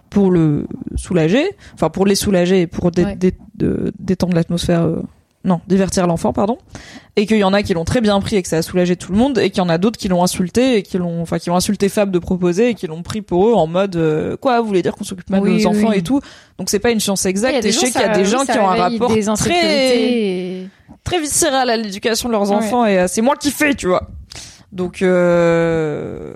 [0.10, 3.16] pour le soulager, enfin pour les soulager et pour dé- Ouais.
[3.16, 4.86] dé- de- détendre l'atmosphère
[5.44, 6.58] non, divertir l'enfant, pardon.
[7.16, 8.96] Et qu'il y en a qui l'ont très bien pris et que ça a soulagé
[8.96, 11.22] tout le monde, et qu'il y en a d'autres qui l'ont insulté et qui l'ont,
[11.22, 13.96] enfin, qui ont insulté Fab de proposer et qui l'ont pris pour eux en mode,
[13.96, 16.22] euh, quoi, vous voulez dire qu'on s'occupe mal de Oui, nos enfants et tout.
[16.60, 17.66] Donc c'est pas une a exacte.
[17.66, 20.68] Et je sais qu'il y a des gens ça qui ont un rapport des très,
[21.04, 22.56] très viscéral à l'éducation de leurs Ouais.
[22.56, 24.08] enfants et c'est moi qui fais, tu vois.
[24.72, 26.34] Donc, euh...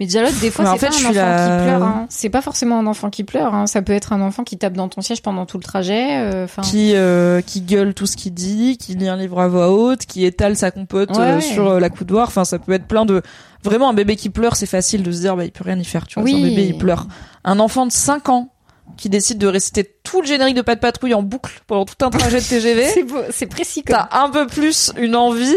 [0.00, 1.82] Mais déjà là, des fois, c'est pas un enfant qui pleure.
[1.82, 2.06] Hein.
[2.08, 3.54] C'est pas forcément un enfant qui pleure.
[3.54, 3.66] Hein.
[3.66, 6.16] Ça peut être un enfant qui tape dans ton siège pendant tout le trajet.
[6.18, 9.70] euh, qui euh, qui gueule tout ce qu'il dit, qui lit un livre à voix
[9.70, 11.40] haute, qui étale sa compote Ouais, euh, ouais.
[11.40, 12.28] sur la coudoir.
[12.28, 13.22] Enfin, ça peut être plein de.
[13.64, 15.84] Vraiment, un bébé qui pleure, c'est facile de se dire, bah, il peut rien y
[15.84, 16.06] faire.
[16.06, 16.34] Tu vois, Oui.
[16.36, 17.06] un bébé, il pleure.
[17.44, 18.48] Un enfant de 5 ans
[18.96, 21.94] qui décide de réciter tout le générique de Pas de patrouille en boucle pendant tout
[22.04, 22.84] un trajet de TGV.
[22.94, 23.84] c'est beau, c'est précis.
[23.86, 25.54] T'as un peu plus une envie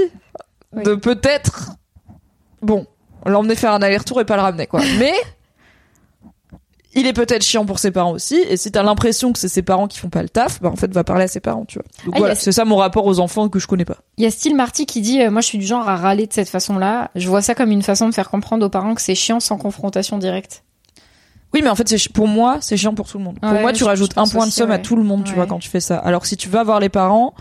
[0.73, 0.83] Oui.
[0.83, 1.71] de peut-être,
[2.61, 2.85] bon,
[3.31, 4.81] l'emmener faire un aller-retour et pas le ramener, quoi.
[4.99, 5.13] Mais
[6.97, 8.35] il est peut-être chiant pour ses parents aussi.
[8.49, 10.77] Et si t'as l'impression que c'est ses parents qui font pas le taf, bah en
[10.77, 11.85] fait, va parler à ses parents, tu vois.
[12.05, 13.97] Donc Ah, voilà, c'est ça mon rapport aux enfants que je connais pas.
[14.17, 16.25] Il y a Style Marty qui dit euh, Moi, je suis du genre à râler
[16.25, 17.11] de cette façon-là.
[17.15, 19.57] Je vois ça comme une façon de faire comprendre aux parents que c'est chiant sans
[19.57, 20.63] confrontation directe.
[21.53, 23.39] Oui, mais en fait, c'est pour moi, c'est chiant pour tout le monde.
[23.41, 25.35] pour moi, tu rajoutes un point de somme à tout le monde, tu Ouais.
[25.35, 25.97] vois, quand tu fais ça.
[25.97, 27.33] Alors que si tu vas voir les parents,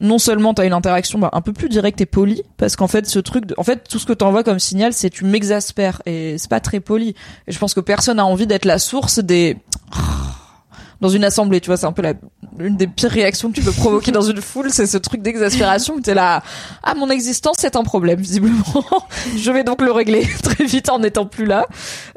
[0.00, 3.06] non seulement t'as une interaction bah, un peu plus directe et polie, parce qu'en fait,
[3.06, 6.36] ce truc, de- en fait, tout ce que t'envoies comme signal, c'est tu m'exaspères et
[6.38, 7.14] c'est pas très poli.
[7.46, 9.56] Et je pense que personne a envie d'être la source des
[11.00, 12.14] dans une assemblée, tu vois, c'est un peu la
[12.58, 15.94] une des pires réactions que tu peux provoquer dans une foule, c'est ce truc d'exaspération
[15.94, 16.42] où t'es là,
[16.82, 18.64] ah mon existence c'est un problème visiblement,
[19.36, 21.66] je vais donc le régler très vite en n'étant plus là.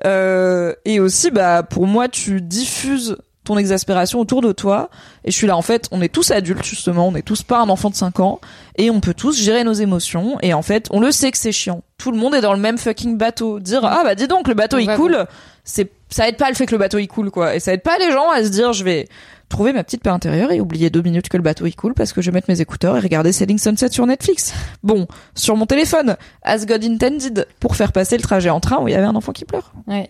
[0.05, 4.89] Euh, et aussi, bah pour moi, tu diffuses ton exaspération autour de toi.
[5.25, 7.59] Et je suis là, en fait, on est tous adultes justement, on est tous pas
[7.59, 8.39] un enfant de 5 ans,
[8.77, 10.37] et on peut tous gérer nos émotions.
[10.41, 11.83] Et en fait, on le sait que c'est chiant.
[11.97, 13.59] Tout le monde est dans le même fucking bateau.
[13.59, 15.25] Dire ah bah dis donc le bateau il coule,
[15.63, 17.55] c'est ça aide pas le fait que le bateau il coule quoi.
[17.55, 19.07] Et ça aide pas les gens à se dire je vais
[19.49, 22.13] trouver ma petite paix intérieure et oublier deux minutes que le bateau il coule parce
[22.13, 24.53] que je vais mettre mes écouteurs et regarder Selling Sunset sur Netflix.
[24.81, 28.87] Bon, sur mon téléphone, as God intended, pour faire passer le trajet en train où
[28.87, 29.73] il y avait un enfant qui pleure.
[29.87, 30.09] Ouais.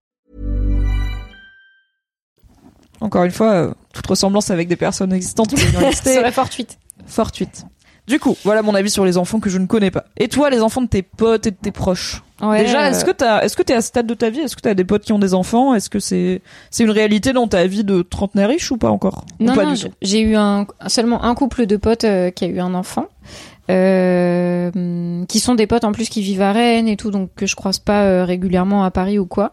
[3.01, 6.77] Encore une fois, euh, toute ressemblance avec des personnes existantes serait fortuite.
[7.05, 7.65] fortuite.
[8.07, 10.05] Du coup, voilà mon avis sur les enfants que je ne connais pas.
[10.17, 13.07] Et toi, les enfants de tes potes et de tes proches Ouais, Déjà, est-ce euh,
[13.07, 14.39] que t'as, est-ce que t'es à ce stade de ta vie?
[14.39, 15.75] Est-ce que t'as des potes qui ont des enfants?
[15.75, 19.25] Est-ce que c'est, c'est une réalité dans ta vie de trentenaire riche ou pas encore?
[19.39, 22.59] Non, pas non, j'ai eu un, seulement un couple de potes euh, qui a eu
[22.59, 23.05] un enfant.
[23.71, 27.45] Euh, qui sont des potes en plus qui vivent à Rennes et tout donc que
[27.45, 29.51] je croise pas euh, régulièrement à Paris ou quoi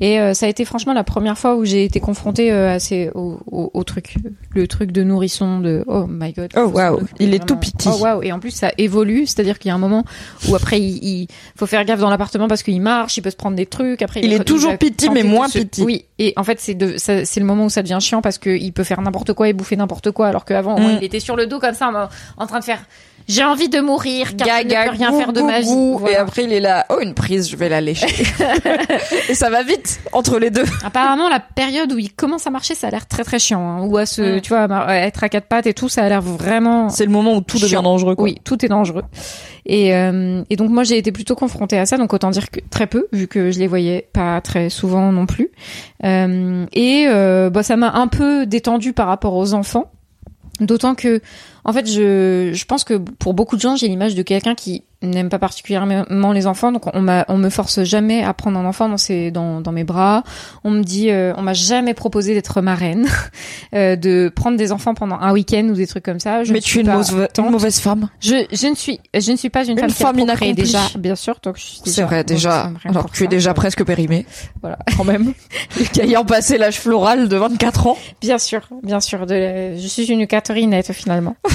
[0.00, 3.10] et euh, ça a été franchement la première fois où j'ai été confrontée à ces
[3.14, 4.16] au, au, au truc
[4.50, 7.44] le truc de nourrisson de oh my god Oh, waouh, il est vraiment.
[7.46, 7.88] tout petit.
[7.90, 10.04] oh waouh et en plus ça évolue c'est-à-dire qu'il y a un moment
[10.48, 13.36] où après il, il faut faire gaffe dans l'appartement parce qu'il marche il peut se
[13.36, 15.82] prendre des trucs après Il est toujours petit, mais moins se- petit.
[15.82, 18.50] oui et en fait c'est de c'est le moment où ça devient chiant parce que
[18.50, 20.98] il peut faire n'importe quoi et bouffer n'importe quoi alors qu'avant Mm.
[21.00, 21.88] il était sur le dos comme ça
[22.38, 22.80] en, en train de faire
[23.28, 26.20] j'ai envie de mourir car je ne peux rien faire de ma vie Et Voilà.
[26.22, 26.86] après, il est là.
[26.90, 28.06] Oh, une prise, je vais la lécher.
[29.28, 30.64] et ça va vite entre les deux.
[30.84, 33.82] apparemment la période où il commence à marcher ça a l'air très très chiant hein.
[33.86, 34.40] ou à se Mm.
[34.40, 37.34] tu vois être à quatre pattes et tout ça a l'air vraiment C'est le moment
[37.36, 38.14] où tout devient dangereux.
[38.14, 38.24] Quoi.
[38.24, 39.02] Oui, tout est dangereux.
[39.66, 42.60] Et, euh, et donc moi j'ai été plutôt confrontée à ça, donc autant dire que
[42.70, 45.50] très peu, vu que je les voyais pas très souvent non plus.
[46.04, 49.90] Euh, et euh, bah, ça m'a un peu détendue par rapport aux enfants.
[50.60, 51.20] D'autant que,
[51.66, 54.84] en fait, je, je pense que pour beaucoup de gens, j'ai l'image de quelqu'un qui
[55.02, 56.72] n'aime pas particulièrement les enfants.
[56.72, 59.72] Donc, on m'a, on me force jamais à prendre un enfant dans ses, dans, dans
[59.72, 60.24] mes bras.
[60.64, 63.06] On me dit, euh, on m'a jamais proposé d'être marraine,
[63.74, 66.44] euh, de prendre des enfants pendant un week-end ou des trucs comme ça.
[66.44, 67.46] Je Mais tu es une, mauvaise- tante.
[67.46, 68.08] une mauvaise femme.
[68.20, 70.54] Je, je ne suis, je ne suis pas une, Une femme, femme inaccomplie.
[70.54, 71.36] déjà, bien sûr.
[71.42, 72.70] Donc C'est vrai, déjà.
[72.84, 74.26] Alors tu es déjà presque périmée.
[74.62, 74.78] Voilà.
[74.96, 75.32] Quand même.
[76.00, 77.98] Ayant passé l'âge floral de 24 ans.
[78.20, 79.26] Bien sûr, bien sûr.
[79.26, 81.36] De, je suis une Catherinette finalement.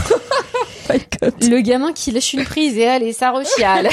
[1.41, 3.89] Le gamin qui lâche une prise et allez, ça rechiale.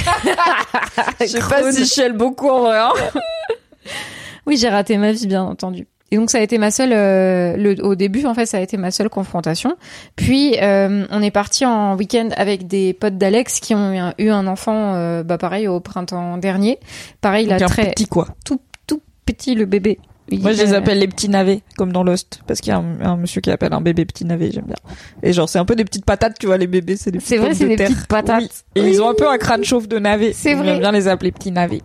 [1.20, 2.78] Je sais pas si je chiale beaucoup en vrai.
[2.78, 2.92] hein.
[4.46, 5.86] Oui, j'ai raté ma vie, bien entendu.
[6.10, 8.60] Et donc ça a été ma seule, euh, le, au début en fait, ça a
[8.60, 9.76] été ma seule confrontation.
[10.16, 14.14] Puis euh, on est parti en week-end avec des potes d'Alex qui ont eu un,
[14.16, 16.78] eu un enfant, euh, bah pareil au printemps dernier.
[17.20, 18.28] Pareil, il a Donc un très petit quoi.
[18.42, 19.98] tout tout petit le bébé.
[20.30, 23.00] Moi, je les appelle les petits navets, comme dans Lost, parce qu'il y a un,
[23.00, 24.76] un monsieur qui appelle un bébé petit navet, j'aime bien.
[25.22, 27.28] Et genre, c'est un peu des petites patates, tu vois, les bébés, c'est des petites
[27.30, 27.88] C'est vrai, c'est de des terre.
[27.88, 28.64] petites patates.
[28.76, 28.82] Oui.
[28.82, 30.32] Et ils ont un peu un crâne chauve de navet.
[30.34, 30.66] C'est vrai.
[30.66, 31.80] J'aime bien les appeler petits navets.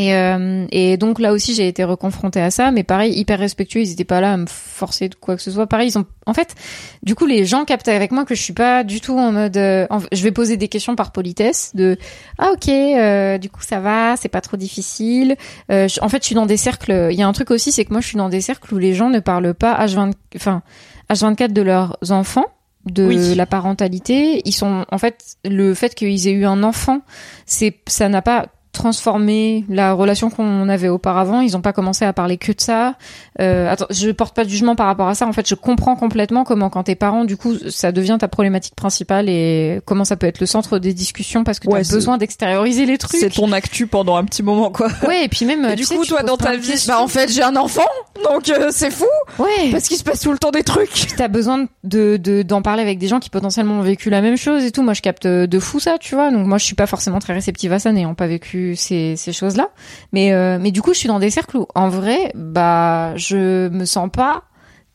[0.00, 3.80] Et, euh, et donc là aussi j'ai été reconfrontée à ça, mais pareil hyper respectueux,
[3.80, 5.66] ils étaient pas là à me forcer de quoi que ce soit.
[5.66, 6.54] Pareil ils ont, en fait,
[7.02, 9.56] du coup les gens captent avec moi que je suis pas du tout en mode,
[9.56, 11.98] euh, en- je vais poser des questions par politesse de
[12.38, 15.34] ah ok, euh, du coup ça va, c'est pas trop difficile.
[15.72, 17.08] Euh, je- en fait je suis dans des cercles.
[17.10, 18.78] Il y a un truc aussi, c'est que moi je suis dans des cercles où
[18.78, 20.62] les gens ne parlent pas H20, enfin
[21.10, 22.46] H24 de leurs enfants
[22.86, 23.34] de Oui.
[23.34, 27.00] la parentalité, ils sont en fait le fait qu'ils aient eu un enfant,
[27.46, 31.40] c'est ça n'a pas transformé la relation qu'on avait auparavant.
[31.40, 32.94] Ils n'ont pas commencé à parler que de ça.
[33.40, 35.26] Euh, attends, je porte pas de jugement par rapport à ça.
[35.26, 38.74] En fait, je comprends complètement comment, quand t'es parent, du coup, ça devient ta problématique
[38.74, 42.18] principale et comment ça peut être le centre des discussions parce que Ouais, t'as besoin
[42.18, 43.18] d'extérioriser les trucs.
[43.20, 44.88] C'est ton actu pendant un petit moment, quoi.
[45.06, 45.64] Ouais, et puis même.
[45.64, 47.82] Et tu du sais, coup, toi, dans ta vie, bah, en fait, j'ai un enfant,
[48.24, 49.04] donc euh, c'est fou,
[49.38, 49.70] ouais.
[49.70, 51.08] parce qu'il se passe tout le temps des trucs.
[51.16, 54.36] T'as besoin de de- d'en parler avec des gens qui potentiellement ont vécu la même
[54.36, 54.82] chose et tout.
[54.82, 56.30] Moi, je capte de fou ça, tu vois.
[56.30, 59.70] Donc moi, je suis pas forcément très réceptive à ça, n'ayant pas vécu ces choses-là.
[60.12, 63.68] Mais euh, mais du coup, je suis dans des cercles où, en vrai, bah, je
[63.68, 64.44] me sens pas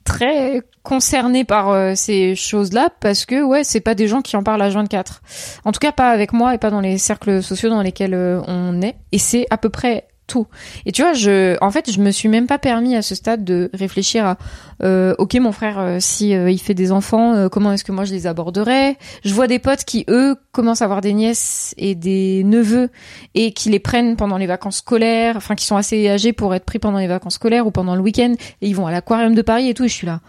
[0.03, 4.43] très concernée par euh, ces choses-là parce que ouais, c'est pas des gens qui en
[4.43, 5.21] parlent à 24.
[5.65, 8.41] En tout cas, pas avec moi et pas dans les cercles sociaux dans lesquels euh,
[8.47, 8.95] on est.
[9.11, 10.47] Et c'est à peu près tout.
[10.85, 13.43] Et tu vois, je, en fait, je me suis même pas permis à ce stade
[13.43, 14.37] de réfléchir à,
[14.83, 17.91] euh, ok, mon frère, euh, si euh, il fait des enfants, euh, comment est-ce que
[17.91, 18.97] moi je les aborderais?
[19.23, 22.89] Je vois des potes qui eux commencent à avoir des nièces et des neveux
[23.35, 26.65] et qui les prennent pendant les vacances scolaires, enfin qui sont assez âgés pour être
[26.65, 29.41] pris pendant les vacances scolaires ou pendant le week-end et ils vont à l'aquarium de
[29.41, 29.83] Paris et tout.
[29.83, 30.21] Et je suis là.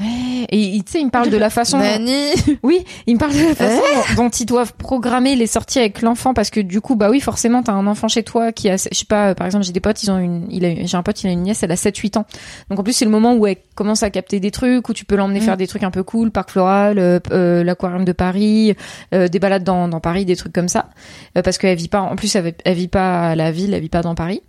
[0.00, 0.46] Ouais.
[0.50, 1.78] Et tu sais, ils me parlent de la façon.
[2.62, 3.80] Oui, ils me parlent de la façon
[4.16, 7.20] dont, dont ils doivent programmer les sorties avec l'enfant parce que du coup, bah oui,
[7.20, 9.80] forcément, t'as un enfant chez toi qui a, je sais pas, par exemple, j'ai des
[9.80, 11.76] potes, ils ont une, il a, j'ai un pote, il a une nièce, elle a
[11.76, 12.26] 7-8 ans.
[12.68, 15.04] Donc en plus, c'est le moment où elle commence à capter des trucs, où tu
[15.04, 15.42] peux l'emmener Mm.
[15.42, 18.74] faire des trucs un peu cool, parc floral, euh, euh, l'aquarium de Paris,
[19.14, 20.90] euh, des balades dans, dans Paris, des trucs comme ça.
[21.36, 23.80] Euh, parce qu'elle vit pas, en plus, elle, elle vit pas à la ville, elle
[23.82, 24.42] vit pas dans Paris.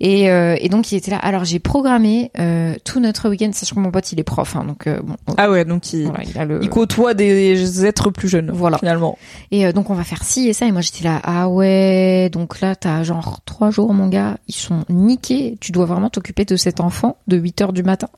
[0.00, 1.18] Et, euh, et donc, il était là.
[1.18, 4.64] Alors, j'ai programmé euh, tout notre week-end, sachant que mon pote, il est prof, hein,
[4.64, 5.16] donc euh, bon.
[5.36, 6.60] Ah ouais, donc il, Voilà, il a le.
[6.62, 8.78] il côtoie des êtres plus jeunes, Voilà.
[8.78, 9.18] finalement.
[9.50, 12.28] Et euh, donc on va faire ci et ça et moi j'étais là ah ouais
[12.32, 16.44] donc là t'as genre trois jours mon gars ils sont niqués tu dois vraiment t'occuper
[16.44, 18.08] de cet enfant de 8 heures du matin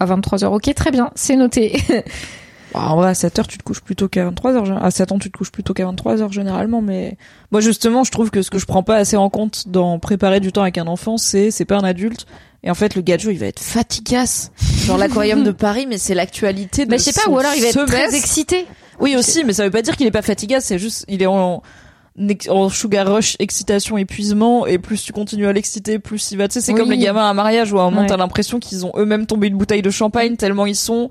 [0.00, 1.76] à 23 heures ok très bien c'est noté
[2.74, 4.84] en vrai, à 7 heures, tu te couches plutôt qu'à 23 heures.
[4.84, 6.80] À 7 ans, tu te couches plutôt qu'à 23 heures généralement.
[6.82, 7.16] Mais
[7.50, 10.40] moi, justement, je trouve que ce que je prends pas assez en compte dans préparer
[10.40, 12.26] du temps avec un enfant, c'est c'est pas un adulte.
[12.64, 14.52] Et en fait, le gadget, il va être fatigace.
[14.86, 17.62] Genre l'aquarium de Paris, mais c'est l'actualité de Bah, je sais pas, ou alors il
[17.62, 18.66] va être très excité.
[19.00, 21.26] Oui, aussi, mais ça veut pas dire qu'il est pas fatigace, c'est juste, il est
[21.26, 21.60] en,
[22.48, 26.54] en sugar rush, excitation, épuisement, et plus tu continues à l'exciter, plus il va, tu
[26.54, 26.78] sais, c'est Oui.
[26.78, 28.06] comme les gamins à un mariage où à un moment Ouais.
[28.06, 31.10] t'as l'impression qu'ils ont eux-mêmes tombé une bouteille de champagne tellement ils sont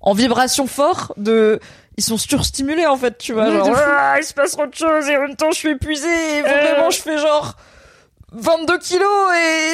[0.00, 1.60] en vibration fort de,
[1.96, 3.72] ils sont surstimulés en fait, tu vois, genre, de.
[3.74, 6.08] Ah, il se passe autre chose et en même temps je suis épuisé
[6.38, 7.56] et vraiment je fais genre,
[8.32, 9.08] 22 kilos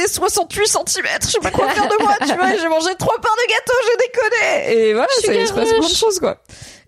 [0.05, 3.21] et 68 centimètres, je sais pas quoi faire de moi, tu vois, j'ai mangé trois
[3.21, 4.81] parts de gâteau, j'ai déconné.
[4.81, 6.39] Et voilà, ça, il se passe plein de choses, quoi.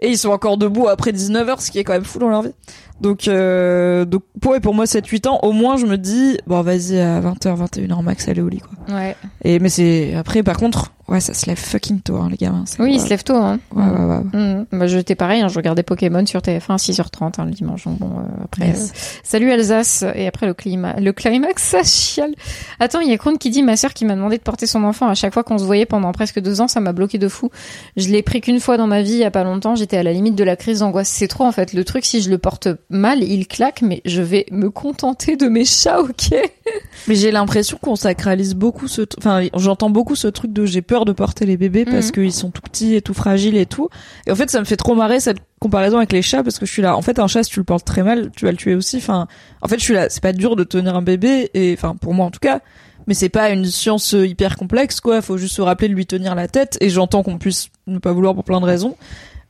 [0.01, 2.29] Et ils sont encore debout après 19 heures, ce qui est quand même fou dans
[2.29, 2.55] leur vie.
[3.01, 6.61] Donc, euh, donc pour, et pour moi, 7-8 ans, au moins, je me dis, bon,
[6.63, 8.97] vas-y, à 20h, 21h max, aller au lit, quoi.
[8.97, 9.17] Ouais.
[9.45, 12.65] Et, mais c'est, après, par contre, ouais, ça se lève fucking tôt, hein, les gamins.
[12.79, 12.95] Oui, ouais.
[12.95, 13.37] il se lève tôt.
[13.37, 13.61] Hein.
[13.75, 14.21] Ouais, ouais, ouais.
[14.33, 14.67] Mhm.
[14.73, 17.85] Bah, j'étais pareil, hein, je regardais Pokémon sur TF1 à 6h30 hein, le dimanche.
[17.87, 18.91] Bon, euh, après, Yes.
[18.91, 22.35] euh, salut Alsace et après le climat, le climax, ça chiale.
[22.81, 24.83] Attends, il y a Kroon qui dit ma sœur qui m'a demandé de porter son
[24.85, 27.29] enfant à chaque fois qu'on se voyait pendant presque deux ans, ça m'a bloqué de
[27.29, 27.51] fou.
[27.97, 30.03] Je l'ai pris qu'une fois dans ma vie, il y a pas longtemps, j'étais à
[30.03, 31.09] la limite de la crise d'angoisse.
[31.09, 31.73] C'est trop en fait.
[31.73, 35.47] Le truc, si je le porte mal, il claque, mais je vais me contenter de
[35.49, 36.31] mes chats, ok
[37.09, 41.05] Mais j'ai l'impression qu'on sacralise beaucoup ce, enfin, j'entends beaucoup ce truc de j'ai peur
[41.05, 42.13] de porter les bébés parce Mhm.
[42.13, 43.89] qu'ils sont tout petits et tout fragiles et tout.
[44.27, 46.67] Et en fait, ça me fait trop marrer cette comparaison avec les chats parce que
[46.67, 46.97] je suis là.
[46.97, 48.97] En fait, un chat, si tu le portes très mal, tu vas le tuer aussi.
[48.99, 49.27] Enfin,
[49.63, 50.09] en fait, je suis là.
[50.11, 52.61] C'est pas dur de tenir un bébé et, enfin, pour moi en tout cas.
[53.07, 55.23] Mais c'est pas une science euh, hyper complexe, quoi.
[55.23, 56.77] Faut juste se rappeler de lui tenir la tête.
[56.83, 58.97] Et j'entends qu'on puisse ne pas vouloir pour plein de raisons.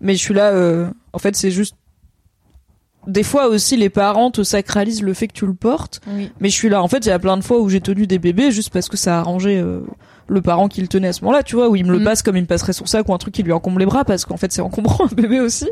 [0.01, 1.75] Mais je suis là, euh, en fait, c'est juste,
[3.07, 6.01] des fois aussi, les parents te sacralisent le fait que tu le portes.
[6.09, 6.31] Oui.
[6.41, 6.83] Mais je suis là.
[6.83, 8.89] En fait, il y a plein de fois où j'ai tenu des bébés juste parce
[8.89, 9.81] que ça a arrangé euh,
[10.31, 12.05] le parent qui le tenait à ce moment-là, tu vois, où il me le Mhm.
[12.05, 14.05] passe comme il me passerait son sac ou un truc qui lui encombre les bras
[14.05, 15.71] parce qu'en fait, c'est encombrant un bébé aussi.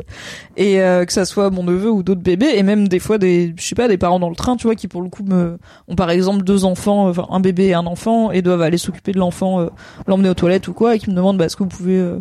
[0.55, 3.53] Et euh, que ça soit mon neveu ou d'autres bébés et même des fois des
[3.55, 5.59] je sais pas des parents dans le train, tu vois, qui pour le coup me
[5.87, 8.79] ont par exemple deux enfants, euh, enfin un bébé et un enfant et doivent aller
[8.79, 9.67] s'occuper de l'enfant, euh,
[10.07, 12.17] l'emmener aux toilettes ou quoi et qui me demandent bah est-ce que vous pouvez euh,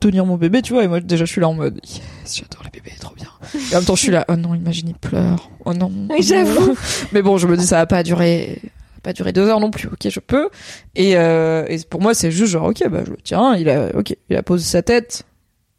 [0.00, 2.02] tenir mon bébé, tu vois, et moi déjà je suis là en mode yes,
[2.36, 3.28] j'adore les bébés, trop bien.
[3.54, 5.50] Et en même temps je suis là oh non, imagine il pleure.
[5.64, 5.90] Oh non.
[6.20, 6.76] J'avoue.
[7.12, 8.60] Mais bon, je me dis ça va pas durer
[9.02, 9.88] pas durer deux heures non plus.
[9.88, 10.48] Ok, je peux.
[10.94, 13.54] Et, euh, et pour moi, c'est juste genre ok, bah je le tiens.
[13.54, 15.24] Il a ok, il a posé sa tête.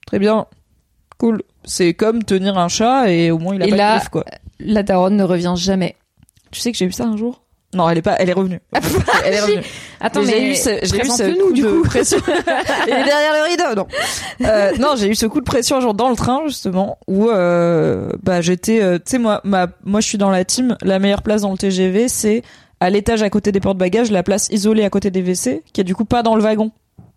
[0.06, 0.45] Très bien,
[1.17, 1.41] cool.
[1.63, 4.10] C'est comme tenir un chat et au moins il a Et pas là- de griffe,
[4.10, 4.26] quoi.
[4.60, 5.95] La daronne ne revient jamais.
[6.52, 7.41] Tu sais que j'ai eu ça un jour?
[7.73, 8.15] Non, elle est pas.
[8.19, 8.60] Elle est revenue.
[9.25, 9.62] elle est revenue.
[9.99, 11.84] Attends, Mais j'ai eu ce, j'ai eu ce présente-le-nous coup de coup.
[11.84, 12.17] pression.
[12.28, 13.88] Il est derrière le rideau, non.
[14.47, 18.10] Euh, non, j'ai eu ce coup de pression genre dans le train justement où euh,
[18.23, 20.78] bah j'étais, euh, tu sais moi, ma, moi je suis dans la team.
[20.84, 22.43] La meilleure place dans le TGV, c'est
[22.80, 25.86] à l'étage à côté des portes-bagages, la place isolée à côté des WC, qui est
[25.86, 26.71] du coup pas dans le wagon.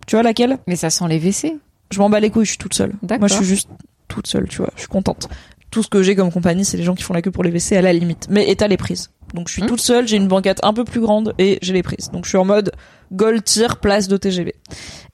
[0.07, 0.59] Tu vois laquelle?
[0.67, 1.57] Mais ça sent les WC.
[1.93, 2.95] Je m'en bats les couilles, je suis toute seule.
[3.03, 3.21] D'accord.
[3.21, 3.69] Moi je suis juste
[4.09, 4.71] toute seule, tu vois.
[4.75, 5.29] Je suis contente.
[5.71, 7.51] Tout ce que j'ai comme compagnie, c'est les gens qui font la queue pour les
[7.51, 8.27] WC à la limite.
[8.31, 9.11] Mais et t'as les prises.
[9.35, 9.67] Donc je suis Hmm.
[9.67, 12.11] toute seule, j'ai une banquette un peu plus grande et j'ai les prises.
[12.13, 12.73] Donc je suis en mode
[13.13, 14.55] gold tier place de TGV.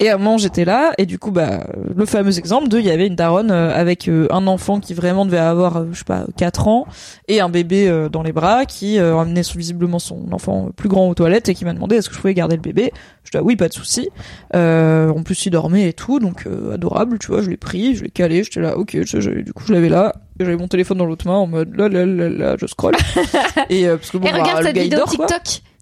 [0.00, 2.84] Et à un moment j'étais là et du coup bah le fameux exemple de il
[2.84, 5.98] y avait une daronne euh, avec euh, un enfant qui vraiment devait avoir euh, je
[5.98, 6.86] sais pas 4 ans
[7.28, 11.14] et un bébé dans les bras qui amenait son- visiblement son enfant plus grand aux
[11.14, 12.92] toilettes et qui m'a demandé est-ce que je pouvais garder le bébé?
[13.22, 14.08] Je dis ah oui pas de souci.
[14.54, 17.94] Euh, en plus il dormait et tout donc euh, adorable tu vois je l'ai pris
[17.94, 21.06] je l'ai calé j'étais là ok du coup je l'avais là j'avais mon téléphone dans
[21.06, 22.94] l'autre main en mode là là là là je scroll
[23.70, 25.26] et euh, parce que bon Et bah, regarde cette vidéo dort, quoi.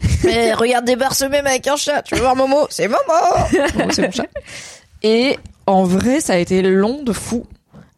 [0.25, 2.03] Mais regarde débarre ce même avec un chat.
[2.03, 2.67] Tu veux voir Momo?
[2.71, 2.99] C'est Momo.
[3.77, 4.27] Momo, c'est mon chat.
[5.03, 5.37] Et
[5.67, 7.47] en vrai, ça a été long de fou.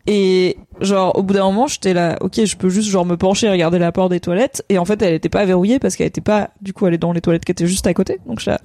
[0.07, 3.47] Et genre au bout d'un moment, j'étais là, ok, je peux juste genre me pencher
[3.47, 4.65] et regarder la porte des toilettes.
[4.69, 6.99] Et en fait, elle était pas verrouillée parce qu'elle était pas, du coup, elle est
[6.99, 8.21] dans les toilettes qui étaient juste à côté.
[8.27, 8.61] Donc je suis là,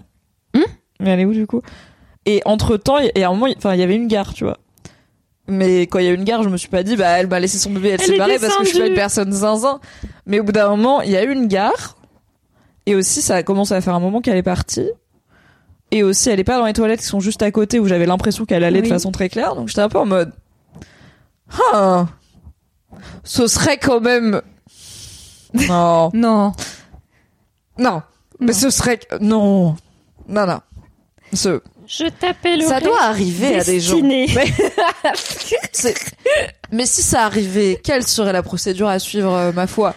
[0.53, 0.63] Hmm?
[0.99, 1.61] Mais elle est où du coup?
[2.25, 4.57] Et entre temps, et à un moment, enfin, il y avait une gare, tu vois.
[5.47, 7.27] Mais quand il y a eu une gare, je me suis pas dit, bah, elle
[7.27, 8.93] m'a laissé son bébé, elle, Elle s'est est barrée parce que je suis pas une
[8.93, 9.79] personne zinzin.
[10.25, 11.97] Mais au bout d'un moment, il y a eu une gare.
[12.89, 14.89] Et aussi, ça a commencé à faire un moment qu'elle est partie.
[15.91, 18.07] Et aussi, elle est pas dans les toilettes qui sont juste à côté où j'avais
[18.07, 19.53] l'impression qu'elle allait de façon très claire.
[19.53, 20.31] Donc j'étais un peu en mode,
[21.71, 22.07] ah,
[23.23, 24.41] ce serait quand même,
[25.53, 26.51] non, Non.
[27.77, 28.01] non,
[28.39, 29.75] mais ce serait, non,
[30.27, 30.59] non, non.
[31.31, 32.63] Ce, Je t'appelle.
[32.63, 33.99] ça doit arriver à des gens.
[34.01, 34.25] Mais,
[36.71, 39.93] mais si ça arrivait, quelle serait la procédure à suivre, euh, ma foi?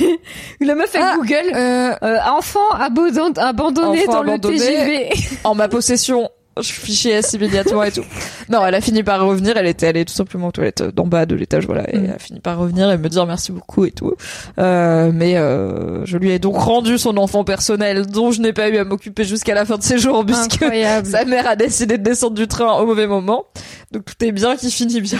[0.60, 1.52] La meuf avec Ah, Google.
[1.54, 4.56] Euh, Euh, enfant abandon- abandonné dans abandonné.
[4.56, 5.10] le TGV.
[5.44, 6.28] En ma possession,
[6.60, 8.04] je fichais S immédiatement et tout.
[8.48, 9.56] Non, elle a fini par revenir.
[9.56, 11.82] Elle était allée tout simplement aux toilettes d'en bas de l'étage, voilà.
[11.92, 12.04] Et Mm.
[12.04, 14.14] elle a fini par revenir et me dire merci beaucoup et tout.
[14.58, 18.68] Euh, mais euh, je lui ai donc rendu son enfant personnel dont je n'ai pas
[18.68, 21.06] eu à m'occuper jusqu'à la fin de ses jours puisque Incroyable.
[21.08, 23.44] sa mère a décidé de descendre du train au mauvais moment.
[23.90, 25.18] Donc tout est bien qui finit bien.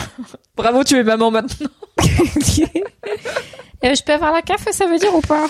[0.56, 1.68] Bravo, tu es maman maintenant.
[3.84, 5.46] Je peux avoir la CAF, ça veut dire ou pas?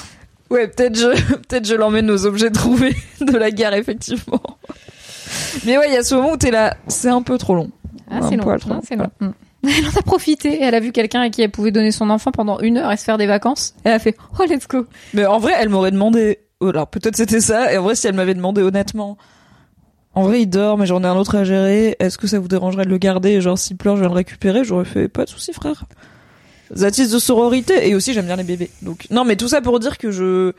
[0.51, 4.43] Ouais, peut-être je, peut-être je l'emmène aux objets trouvés de la gare, effectivement.
[5.65, 7.71] Mais ouais, il y a ce moment où t'es là, c'est un peu trop long.
[8.11, 8.57] Ah, c'est long.
[8.59, 9.11] trop Ah, long.
[9.21, 9.33] Mm.
[9.65, 10.61] Elle en a profité.
[10.61, 12.97] Elle a vu quelqu'un à qui elle pouvait donner son enfant pendant une heure et
[12.97, 13.75] se faire des vacances.
[13.85, 14.87] Elle a fait Oh, let's go.
[15.15, 18.07] Mais en vrai, elle m'aurait demandé, oh, alors peut-être c'était ça, et en vrai, si
[18.07, 19.17] elle m'avait demandé honnêtement,
[20.15, 22.47] en vrai, il dort, mais j'en ai un autre à gérer, est-ce que ça vous
[22.49, 25.31] dérangerait de le garder, genre, s'il pleure, je vais le récupérer, j'aurais fait, pas de
[25.31, 25.85] souci, frère.
[26.77, 28.71] Zatis de sororité, et aussi, j'aime bien les bébés.
[28.83, 30.53] Donc, non, mais tout ça pour dire que je,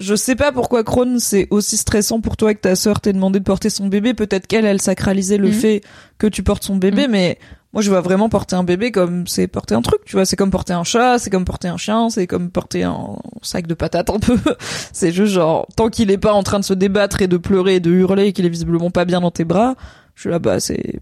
[0.00, 3.38] je sais pas pourquoi Crohn c'est aussi stressant pour toi que ta sœur t'ait demandé
[3.38, 4.14] de porter son bébé.
[4.14, 5.54] Peut-être qu'elle, elle sacralisait le Mhm.
[5.54, 5.80] fait
[6.18, 7.38] que tu portes son bébé, mais
[7.72, 10.24] moi je vois vraiment porter un bébé comme c'est porter un truc, tu vois.
[10.24, 13.68] C'est comme porter un chat, c'est comme porter un chien, c'est comme porter un sac
[13.68, 14.36] de patates un peu.
[14.92, 17.76] c'est juste genre, tant qu'il est pas en train de se débattre et de pleurer
[17.76, 19.76] et de hurler et qu'il est visiblement pas bien dans tes bras,
[20.16, 20.98] je suis là, bah c'est...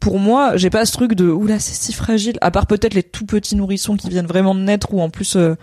[0.00, 2.36] Pour moi, j'ai pas ce truc de oula c'est si fragile.
[2.40, 5.36] À part peut-être les tout petits nourrissons qui viennent vraiment de naître ou en plus
[5.36, 5.54] euh,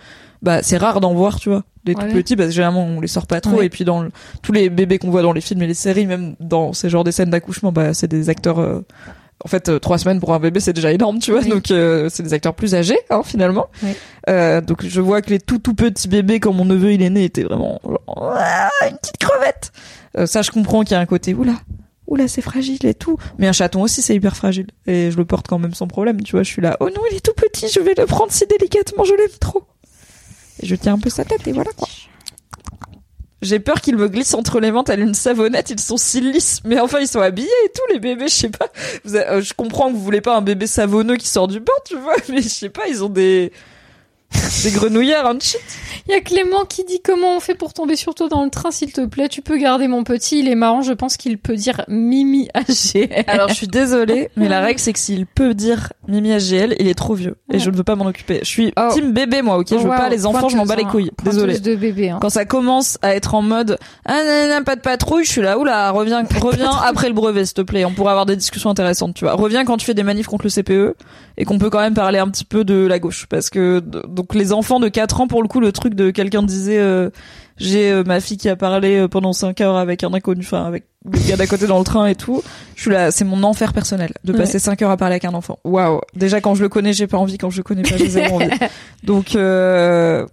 [0.42, 2.08] bah c'est rare d'en voir, tu vois, des Ouais.
[2.08, 3.66] tout petits parce que généralement on les sort pas trop Ouais.
[3.66, 4.10] et puis dans le-
[4.42, 7.04] tous les bébés qu'on voit dans les films et les séries, même dans ces genres
[7.04, 8.58] des scènes d'accouchement, bah c'est des acteurs.
[8.58, 8.84] euh,
[9.44, 11.42] en fait, euh, trois semaines pour un bébé, c'est déjà énorme, tu vois.
[11.42, 11.48] Oui.
[11.50, 13.66] Donc euh, c'est des acteurs plus âgés, hein, finalement.
[13.82, 13.90] Oui.
[14.30, 17.10] Euh, donc je vois que les tout tout petits bébés, quand mon neveu il est
[17.10, 18.34] né, étaient vraiment genre,
[18.90, 19.72] une petite crevette.
[20.18, 21.52] Euh, ça, je comprends qu'il y a un côté oula.
[22.06, 23.18] Oula, c'est fragile et tout.
[23.38, 24.68] Mais un chaton aussi, c'est hyper fragile.
[24.86, 26.42] Et je le porte quand même sans problème, tu vois.
[26.42, 29.04] Je suis là, oh non, il est tout petit, je vais le prendre si délicatement,
[29.04, 29.64] je l'aime trop.
[30.62, 31.88] Et je tiens un peu sa tête, et voilà quoi.
[33.42, 36.60] J'ai peur qu'il me glisse entre les mains tel une savonnette, ils sont si lisses.
[36.64, 38.68] Mais enfin, ils sont habillés et tout, les bébés, je sais pas.
[39.06, 41.96] Euh, je comprends que vous voulez pas un bébé savonneux qui sort du bain, tu
[41.98, 43.52] vois, mais je sais pas, ils ont des...
[44.64, 45.60] des grenouillards, un shit.
[46.08, 48.50] Il y a Clément qui dit comment on fait pour tomber sur toi dans le
[48.50, 49.28] train, s'il te plaît?
[49.28, 50.82] Tu peux garder mon petit, il est marrant.
[50.82, 53.24] Je pense qu'il peut dire Mimi AGL.
[53.26, 56.86] Alors, je suis désolée, mais la règle, c'est que s'il peut dire Mimi AGL, il
[56.86, 57.36] est trop vieux.
[57.50, 57.58] Et Ouais.
[57.58, 58.38] je ne veux pas m'en occuper.
[58.42, 58.88] Je suis Oh.
[58.92, 59.66] team bébé, moi, ok?
[59.70, 61.10] Je veux pas les enfants, je m'en bats les couilles.
[61.10, 61.24] hein.
[61.24, 61.58] Désolée.
[61.58, 62.10] De bébé.
[62.10, 62.18] Hein.
[62.20, 65.42] Quand ça commence à être en mode ah nan, nan, pas de patrouille, je suis
[65.42, 68.70] là oula reviens reviens après le brevet s'il te plaît, on pourra avoir des discussions
[68.70, 69.34] intéressantes, tu vois.
[69.34, 70.94] Reviens quand tu fais des manifs contre le CPE
[71.38, 73.98] et qu'on peut quand même parler un petit peu de la gauche parce que d-
[74.26, 77.10] donc les enfants de 4 ans pour le coup le truc de quelqu'un disait euh,
[77.58, 80.64] j'ai euh, ma fille qui a parlé euh, pendant 5 heures avec un inconnu enfin
[80.64, 82.42] avec le gars d'à côté dans le train et tout.
[82.74, 84.38] Je suis là, c'est mon enfer personnel de Ouais.
[84.38, 85.58] passer 5 heures à parler avec un enfant.
[85.64, 86.00] Waouh.
[86.16, 88.36] Déjà quand je le connais, j'ai pas envie, quand je le connais pas, j'ai zéro
[88.36, 88.50] envie.
[89.04, 90.26] Donc euh,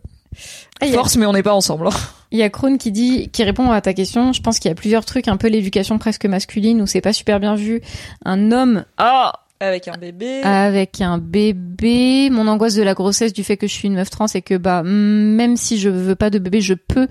[0.82, 1.86] Ah, a- force mais on n'est pas ensemble.
[1.88, 1.92] hein.
[2.32, 4.34] Il y a Kroon qui dit, qui répond à ta question.
[4.34, 7.14] Je pense qu'il y a plusieurs trucs, un peu l'éducation presque masculine où c'est pas
[7.14, 7.82] super bien vu.
[8.26, 9.34] Un homme Ah
[9.64, 10.42] avec un bébé.
[10.44, 14.10] avec un bébé, mon angoisse de la grossesse, du fait que je suis une meuf
[14.10, 17.08] trans et que bah même si je veux pas de bébé, je peux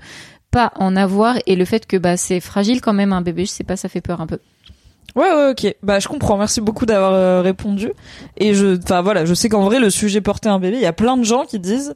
[0.51, 3.51] pas en avoir et le fait que bah c'est fragile quand même un bébé, je
[3.51, 4.39] sais pas, ça fait peur un peu.
[5.15, 5.75] Ouais ouais ok.
[5.83, 6.37] Bah je comprends.
[6.37, 7.91] Merci beaucoup d'avoir euh, répondu.
[8.37, 10.87] Et je, enfin voilà, je sais qu'en vrai le sujet porter un bébé, il y
[10.87, 11.93] a plein de gens qui disent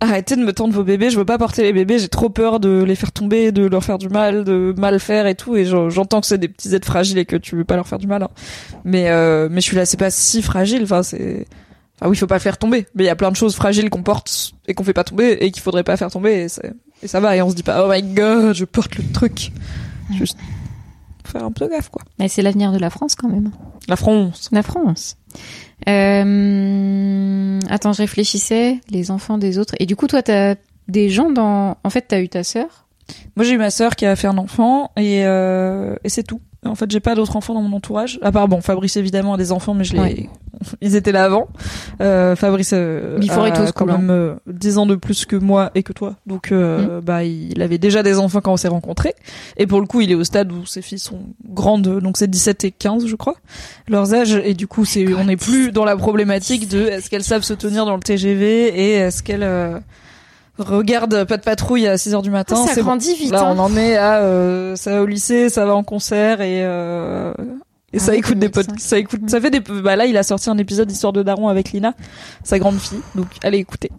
[0.00, 2.60] arrêtez de me tendre vos bébés, je veux pas porter les bébés, j'ai trop peur
[2.60, 5.56] de les faire tomber, de leur faire du mal, de mal faire et tout.
[5.56, 7.86] Et j'en- j'entends que c'est des petits êtres fragiles et que tu veux pas leur
[7.88, 8.22] faire du mal.
[8.22, 8.28] hein.
[8.84, 10.82] Mais euh, mais je suis là, c'est pas si fragile.
[10.84, 11.46] Enfin c'est
[12.00, 13.54] Enfin oui, il faut pas le faire tomber, mais il y a plein de choses
[13.54, 16.48] fragiles qu'on porte et qu'on fait pas tomber et qu'il faudrait pas faire tomber et,
[16.48, 16.72] c'est-
[17.04, 19.52] et ça va et on se dit pas oh my god, je porte le truc.
[20.18, 20.36] Juste
[21.24, 22.02] faut faire un peu gaffe quoi.
[22.18, 23.50] Mais c'est l'avenir de la France quand même.
[23.88, 24.48] La France.
[24.52, 25.16] La France.
[25.88, 27.60] Euh...
[27.68, 28.80] Attends, je réfléchissais.
[28.90, 29.74] Les enfants des autres.
[29.78, 30.54] Et du coup, toi, t'as
[30.88, 31.76] des gens dans.
[31.82, 32.86] En fait, t'as eu ta sœur?
[33.36, 36.40] Moi, j'ai eu ma sœur qui a fait un enfant et, euh, et c'est tout.
[36.64, 38.18] En fait, j'ai pas d'autres enfants dans mon entourage.
[38.22, 40.28] À part, bon, Fabrice évidemment a des enfants, mais je Ouais.
[40.80, 41.48] Ils étaient là avant.
[42.00, 43.98] Euh, Fabrice euh, Before a it was quand cool, hein.
[43.98, 46.16] même euh, 10 ans de plus que moi et que toi.
[46.26, 46.54] Donc, Mm.
[46.54, 49.14] euh, bah, il avait déjà des enfants quand on s'est rencontrés.
[49.56, 52.28] Et pour le coup, il est au stade où ses filles sont grandes, donc c'est
[52.30, 53.34] 17 et 15, je crois,
[53.88, 54.40] leurs âges.
[54.44, 57.54] Et du coup, c'est, on n'est plus dans la problématique de est-ce qu'elles savent se
[57.54, 59.78] tenir dans le TGV et est-ce qu'elles euh,
[60.58, 62.56] regardent pas de patrouille à 6 heures du matin.
[62.56, 62.88] ça c'est bon.
[62.88, 63.32] grandit vite.
[63.32, 63.54] Là, hein.
[63.56, 67.32] on en est à euh, ça va au lycée, ça va en concert et euh,
[67.94, 68.66] et Ah ça ouais, écoute des 2005.
[68.66, 71.22] potes, ça écoute, ça fait des bah là il a sorti un épisode d'histoire de
[71.22, 71.94] Daron avec Lina,
[72.42, 73.00] sa grande fille.
[73.14, 73.90] Donc allez écouter.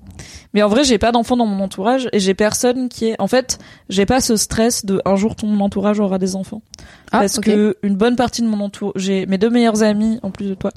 [0.53, 3.27] Mais en vrai, j'ai pas d'enfants dans mon entourage et j'ai personne qui est en
[3.27, 6.61] fait, j'ai pas ce stress de un jour ton entourage aura des enfants.
[7.11, 10.31] Ah, parce que une bonne partie de mon entourage, j'ai mes deux meilleures amies en
[10.31, 10.71] plus de toi,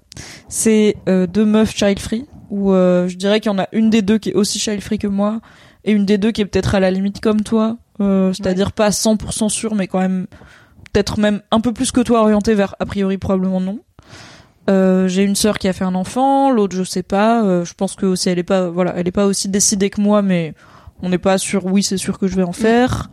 [0.49, 3.91] c'est euh, deux meufs child free où euh, je dirais qu'il y en a une
[3.91, 5.41] des deux qui est aussi child free que moi
[5.85, 8.89] et une des deux qui est peut-être à la limite comme toi, euh, c'est-à-dire pas
[8.91, 10.27] 100% sûre mais quand même
[10.93, 13.81] peut-être même un peu plus que toi orienté vers a priori probablement non.
[14.69, 17.43] Euh, j'ai une sœur qui a fait un enfant, l'autre je sais pas.
[17.43, 20.01] Euh, je pense que aussi elle est pas voilà, elle est pas aussi décidée que
[20.01, 20.55] moi, mais
[21.03, 21.65] on n'est pas sûr.
[21.67, 23.11] Oui, c'est sûr que je vais en faire.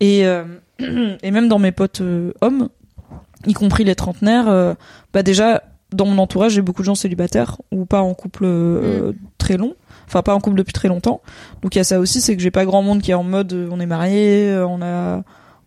[0.00, 0.44] Et euh,
[1.22, 2.68] et même dans mes potes euh, hommes,
[3.46, 4.74] y compris les trentenaires, euh,
[5.12, 5.62] bah déjà
[5.92, 9.74] dans mon entourage j'ai beaucoup de gens célibataires ou pas en couple euh, très long.
[10.06, 11.22] Enfin pas en couple depuis très longtemps.
[11.62, 13.24] Donc il y a ça aussi, c'est que j'ai pas grand monde qui est en
[13.24, 15.22] mode on est marié, euh, on a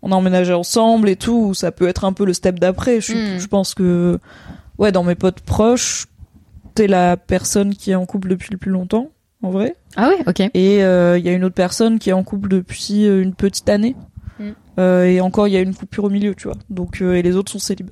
[0.05, 1.53] on a emménagé ensemble et tout.
[1.53, 3.01] Ça peut être un peu le step d'après.
[3.01, 3.39] Je, suis- Mm.
[3.39, 4.19] je pense que
[4.77, 6.05] ouais dans mes potes proches,
[6.75, 9.09] t'es la personne qui est en couple depuis le plus longtemps
[9.41, 9.75] en vrai.
[9.97, 10.39] Ah ouais, ok.
[10.53, 13.33] Et euh, il y a une autre personne qui est en couple depuis euh, une
[13.33, 13.95] petite année.
[14.39, 14.43] Mm.
[14.79, 16.57] Euh, et encore, il y a une coupure au milieu, tu vois.
[16.69, 17.89] Donc, euh, et les autres sont célibes.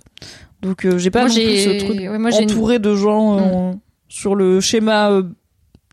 [0.61, 2.95] Donc, euh, j'ai pas Moi, non plus ce truc ouais, moi, j'ai une- entouré de
[2.95, 3.71] gens euh,
[4.09, 5.21] sur le schéma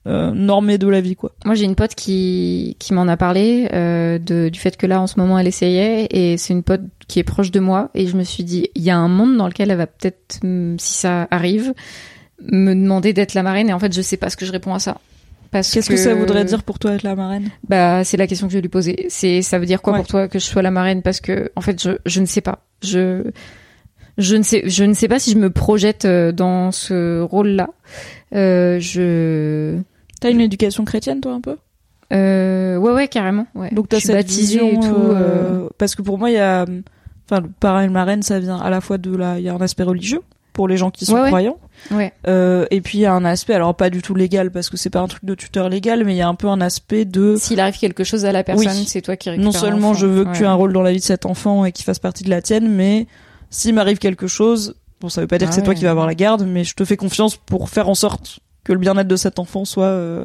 [0.07, 1.33] euh, euh, normé de la vie, quoi.
[1.45, 5.01] Moi, j'ai une pote qui, qui m'en a parlé euh, de, du fait que là,
[5.01, 8.07] en ce moment, elle essayait, et c'est une pote qui est proche de moi, et
[8.07, 10.95] je me suis dit, il y a un monde dans lequel elle va peut-être, si
[10.95, 11.75] ça arrive,
[12.43, 14.75] me demander d'être la marraine, et en fait, je sais pas ce que je réponds
[14.75, 14.99] à ça.
[15.51, 15.97] Parce Qu'est-ce que...
[15.97, 17.51] ça voudrait dire pour toi être la marraine?
[17.69, 19.07] Bah, c'est la question que je vais lui poser.
[19.09, 19.99] C'est, ça veut dire quoi Ouais.
[19.99, 21.03] pour toi que je sois la marraine?
[21.03, 22.61] Parce que, en fait, je, je ne sais pas.
[22.85, 23.25] Je,
[24.17, 27.71] je ne sais, je ne sais pas si je me projette euh, dans ce rôle-là.
[28.33, 29.79] Euh, je,
[30.21, 31.57] T'as une éducation chrétienne, toi, un peu?
[32.13, 33.47] Euh, ouais, ouais, carrément.
[33.55, 33.71] Ouais.
[33.73, 34.95] Donc, t'as cette vision, et tout.
[34.95, 35.15] euh,
[35.65, 36.65] euh, Parce que pour moi, il y a...
[37.31, 39.39] Enfin, le parrain marraine, ça vient à la fois de la...
[39.39, 40.21] Il y a un aspect religieux
[40.53, 41.59] pour les gens qui sont Ouais, croyants.
[41.93, 42.13] Ouais.
[42.27, 44.77] Euh, et puis il y a un aspect, alors pas du tout légal parce que
[44.77, 47.05] c'est pas un truc de tuteur légal, mais il y a un peu un aspect
[47.05, 48.85] de S'il arrive quelque chose à la personne, Oui.
[48.89, 50.37] c'est toi qui récupères non seulement je veux que Ouais.
[50.37, 52.31] tu aies un rôle dans la vie de cet enfant et qu'il fasse partie de
[52.31, 53.07] la tienne, mais
[53.49, 55.93] s'il m'arrive quelque chose, bon ça veut pas dire Ah que c'est toi qui vas
[55.93, 58.41] avoir la garde, mais je te fais confiance pour faire en sorte
[58.71, 60.25] que le bien-être de cet enfant soit euh,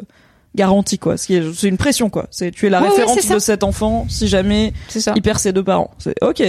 [0.53, 1.17] garanti quoi.
[1.17, 2.27] C'est une pression quoi.
[2.29, 3.33] C'est tu es la Ouais, ouais, ça.
[3.33, 5.13] de cet enfant si jamais ça.
[5.15, 5.89] il perd ses deux parents.
[5.97, 6.43] C'est ok,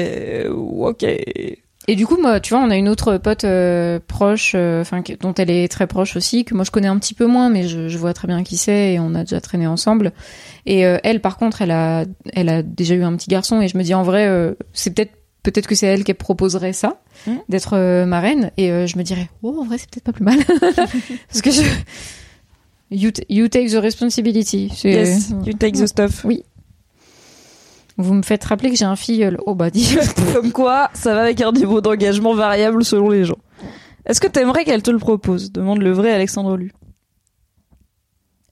[0.50, 1.06] ok.
[1.88, 5.04] Et du coup, moi, tu vois, on a une autre pote euh, proche, euh, enfin,
[5.20, 7.68] dont elle est très proche aussi, que moi je connais un petit peu moins, mais
[7.68, 10.10] je, je vois très bien qui c'est et on a déjà traîné ensemble.
[10.66, 13.68] Et euh, elle, par contre, elle a, elle a déjà eu un petit garçon et
[13.68, 14.28] je me dis en vrai,
[14.72, 15.12] c'est peut-être,
[15.52, 17.38] peut-être que c'est elle qui proposerait ça, Mhm.
[17.48, 18.50] d'être euh, marraine.
[18.56, 20.38] Et euh, je me dirais, oh, en vrai, c'est peut-être pas plus mal,
[21.28, 21.62] parce que je,
[22.90, 23.10] you,
[23.48, 24.72] take the responsibility.
[24.84, 26.26] Yes, you take the stuff.
[27.98, 29.38] Vous me faites rappeler que j'ai un filleul.
[29.46, 29.96] Oh bah dis.
[30.34, 33.38] Comme quoi, ça va avec un niveau d'engagement variable selon les gens.
[34.04, 35.50] Est-ce que t'aimerais qu'elle te le propose?
[35.50, 36.72] Demande le vrai Alexandre Lu.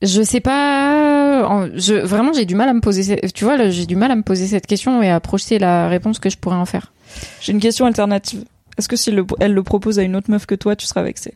[0.03, 1.24] Je sais pas.
[1.43, 3.21] En- Je, vraiment, j'ai du mal à me poser.
[3.35, 5.89] Tu vois, là, j'ai du mal à me poser cette question et à projeter la
[5.89, 6.93] réponse que je pourrais en faire.
[7.41, 8.45] J'ai une question alternative.
[8.79, 10.87] Est-ce que si elle le, elle le propose à une autre meuf que toi, tu
[10.87, 11.35] seras vexé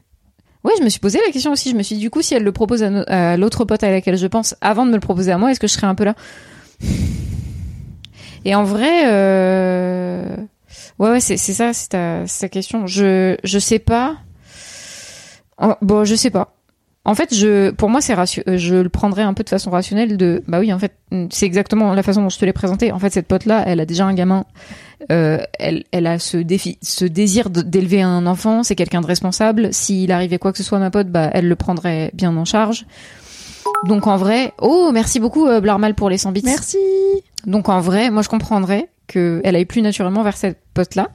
[0.65, 1.71] Ouais, je me suis posé la question aussi.
[1.71, 3.83] Je me suis dit, du coup, si elle le propose à, no- à l'autre pote
[3.85, 5.87] à laquelle je pense avant de me le proposer à moi, est-ce que je serais
[5.87, 6.15] un peu là?
[8.45, 10.37] Et en vrai, euh...
[10.99, 12.87] ouais, ouais, c'est ça, c'est ta, ta question.
[12.87, 14.17] Je, je sais pas.
[15.83, 16.55] Bon, je sais pas.
[17.09, 20.19] En fait, je, pour moi, c'est euh, je le prendrais un peu de façon rationnelle.
[20.19, 20.93] De, bah oui, en fait,
[21.31, 22.93] c'est exactement la façon dont je te l'ai présenté.
[22.93, 24.45] En fait, cette pote-là, elle a déjà un gamin.
[25.11, 28.63] Euh, elle, elle a ce défi, ce désir d'élever un enfant.
[28.63, 29.73] C'est quelqu'un de responsable.
[29.73, 32.45] S'il arrivait quoi que ce soit à ma pote, bah, elle le prendrait bien en
[32.45, 32.85] charge.
[33.87, 36.43] Donc en vrai, oh, merci beaucoup euh, Blarmal pour les 100 bits.
[36.45, 36.77] Merci
[37.47, 41.09] Donc en vrai, moi je comprendrais que elle aille plus naturellement vers cette pote-là.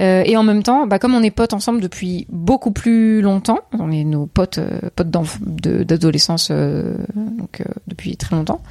[0.00, 3.60] Euh, et en même temps, bah, comme on est potes ensemble depuis beaucoup plus longtemps,
[3.78, 8.62] on est nos potes, euh, potes d'adolescence, euh, donc euh, depuis très longtemps.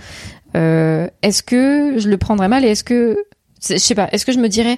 [0.54, 3.18] est-ce que je le prendrais mal et est-ce que
[3.62, 4.78] je sais pas, est-ce que je me dirais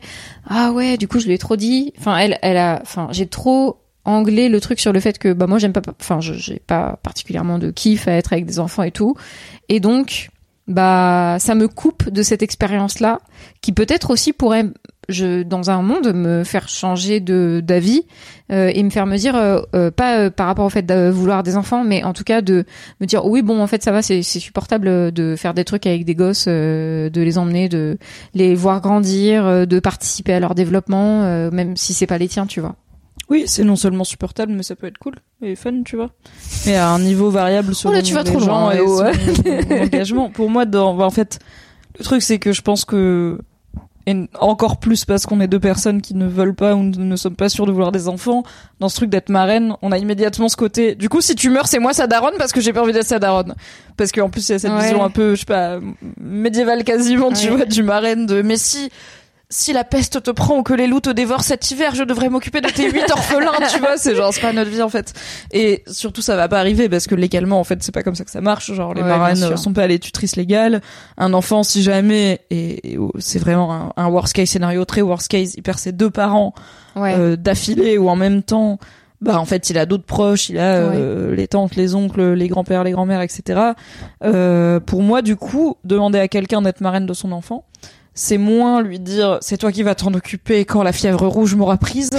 [0.49, 1.93] ah ouais, du coup je lui ai trop dit.
[1.99, 5.45] Enfin elle, elle a, enfin j'ai trop anglé le truc sur le fait que bah
[5.45, 8.91] moi j'aime pas, enfin j'ai pas particulièrement de kiff à être avec des enfants et
[8.91, 9.15] tout,
[9.69, 10.31] et donc
[10.67, 13.19] bah ça me coupe de cette expérience là
[13.61, 14.65] qui peut-être aussi pourrait
[15.09, 18.03] je dans un monde me faire changer de d'avis
[18.51, 21.09] euh, et me faire me dire euh, euh, pas euh, par rapport au fait de
[21.09, 22.65] vouloir des enfants mais en tout cas de
[22.99, 26.05] me dire oui bon en fait ça va c'est supportable de faire des trucs avec
[26.05, 27.97] des gosses euh, de les emmener de
[28.33, 32.27] les voir grandir euh, de participer à leur développement euh, même si c'est pas les
[32.27, 32.75] tiens tu vois
[33.29, 36.11] Oui, c'est non seulement supportable, mais ça peut être cool et fun, tu vois.
[36.65, 38.81] Mais à un niveau variable selon Oh là, tu vas les trop gens loin, et
[38.81, 39.81] ouais.
[39.81, 40.29] engagement.
[40.29, 41.39] Pour moi, dans, bah, en fait,
[41.97, 43.39] le truc c'est que je pense que
[44.07, 47.35] et encore plus parce qu'on est deux personnes qui ne veulent pas ou ne sommes
[47.35, 48.43] pas sûres de vouloir des enfants,
[48.79, 50.95] dans ce truc d'être marraine, on a immédiatement ce côté.
[50.95, 53.05] Du coup, si tu meurs, c'est moi sa daronne parce que j'ai pas envie d'être
[53.07, 53.53] sa daronne.
[53.97, 54.81] Parce qu'en plus, il y a cette Ouais.
[54.81, 55.79] vision un peu, je sais pas,
[56.19, 58.41] médiévale quasiment, tu vois, du marraine de.
[58.41, 58.89] Mais si
[59.51, 62.29] si la peste te prend ou que les loups te dévorent cet hiver, je devrais
[62.29, 65.13] m'occuper de tes huit orphelins, tu vois, c'est genre, c'est pas notre vie, en fait.
[65.51, 68.23] Et surtout, ça va pas arriver, parce que légalement, en fait, c'est pas comme ça
[68.25, 70.81] que ça marche, genre, les Ouais, marraines sont pas les tutrices légales.
[71.17, 75.01] Un enfant, si jamais, et, et, oh, c'est vraiment un, un worst case scénario, très
[75.01, 76.53] worst case, il perd ses deux parents,
[76.95, 77.13] Ouais.
[77.17, 78.77] euh, d'affilée ou en même temps,
[79.21, 82.47] bah en fait il a d'autres proches, il a euh, les tantes, les oncles, les
[82.49, 83.61] grands-pères, les grands-mères, etc.
[84.23, 87.65] Euh, pour moi du coup, demander à quelqu'un d'être marraine de son enfant,
[88.13, 91.77] c'est moins lui dire c'est toi qui vas t'en occuper quand la fièvre rouge m'aura
[91.77, 92.09] prise,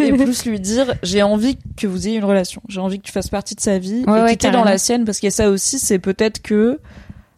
[0.00, 3.12] et plus lui dire j'ai envie que vous ayez une relation, j'ai envie que tu
[3.12, 5.32] fasses partie de sa vie Ouais, et ouais, que dans la sienne parce qu'il y
[5.32, 6.78] a ça aussi, c'est peut-être que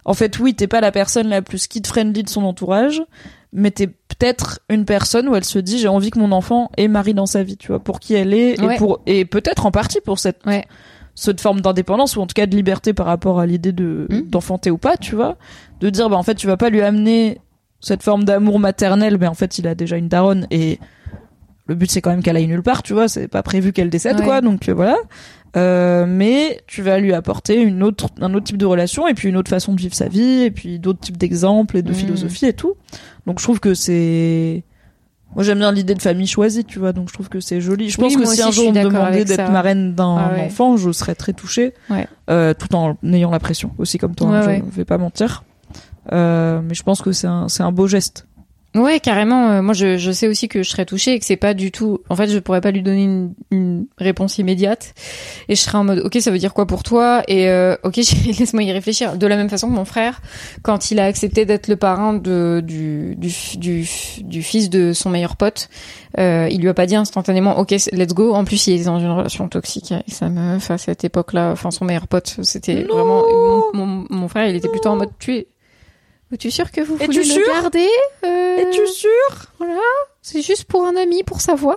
[0.05, 3.03] en fait oui t'es pas la personne la plus kid friendly de son entourage
[3.53, 6.89] mais t'es peut-être une personne où elle se dit j'ai envie que mon enfant ait
[6.89, 8.75] Marie dans sa vie, tu vois, pour qui elle est Ouais.
[8.75, 10.43] et pour et peut-être en partie pour cette
[11.15, 14.23] cette forme d'indépendance ou en tout cas de liberté par rapport à l'idée de Mm.
[14.29, 15.37] d'enfanter ou pas, tu vois,
[15.81, 17.41] de dire bah en fait tu vas pas lui amener
[17.87, 20.79] cette forme d'amour maternel, mais en fait il a déjà une daronne et
[21.67, 23.91] le but c'est quand même qu'elle aille nulle part, tu vois, c'est pas prévu qu'elle
[23.91, 24.25] décède Ouais.
[24.25, 24.97] quoi, donc euh, voilà.
[25.57, 29.29] Euh, mais tu vas lui apporter une autre, un autre type de relation et puis
[29.29, 31.95] une autre façon de vivre sa vie et puis d'autres types d'exemples et de Mm.
[31.95, 32.75] philosophie et tout.
[33.27, 34.65] Donc je trouve que c'est
[35.35, 37.91] moi j'aime bien l'idée de famille choisie, tu vois, donc je trouve que c'est joli.
[37.91, 40.43] Je Oui, pense que si un jour on me demandait d'être marraine d'un Ah ouais.
[40.47, 42.07] enfant, je serais très touchée, Ouais.
[42.31, 44.29] euh, tout en ayant la pression aussi comme toi.
[44.29, 44.63] hein, je ouais.
[44.73, 45.43] vais pas mentir,
[46.13, 48.27] mais je pense que c'est un c'est un beau geste.
[48.75, 49.49] Ouais, carrément.
[49.53, 51.73] euh, moi, je, je sais aussi que je serais touchée et que c'est pas du
[51.73, 52.01] tout.
[52.11, 54.93] En fait, je pourrais pas lui donner une, une réponse immédiate.
[55.49, 57.23] Et je serais en mode, ok, ça veut dire quoi pour toi?
[57.27, 57.97] Et euh, ok,
[58.39, 59.17] laisse-moi y réfléchir.
[59.17, 60.21] De la même façon que mon frère,
[60.63, 63.89] quand il a accepté d'être le parrain de du du, du,
[64.23, 65.71] du fils de son meilleur pote,
[66.19, 68.35] euh, il lui a pas dit instantanément, ok, let's go.
[68.35, 71.53] En plus, il est dans une relation toxique avec sa meuf à cette époque-là.
[71.53, 74.49] Enfin, son meilleur pote, c'était vraiment mon, mon, mon frère.
[74.49, 75.47] Il était plutôt en mode, tu es
[76.33, 77.89] es-tu sûr que vous voulez le sûr garder
[78.25, 79.11] Euh, Es-tu sûr
[79.59, 79.81] voilà,
[80.29, 81.77] c'est juste pour un ami, pour savoir.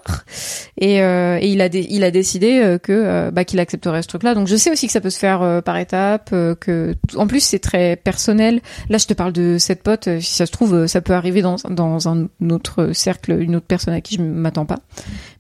[0.78, 4.02] Et, euh, et il a dé- il a décidé euh, que euh, bah, qu'il accepterait
[4.02, 4.34] ce truc-là.
[4.34, 7.28] Donc je sais aussi que ça peut se faire euh, par étapes, euh, que en
[7.28, 8.62] plus c'est très personnel.
[8.90, 10.10] Là, je te parle de cette pote.
[10.20, 13.94] Si ça se trouve, ça peut arriver dans dans un autre cercle, une autre personne
[13.94, 14.80] à qui je m'attends pas.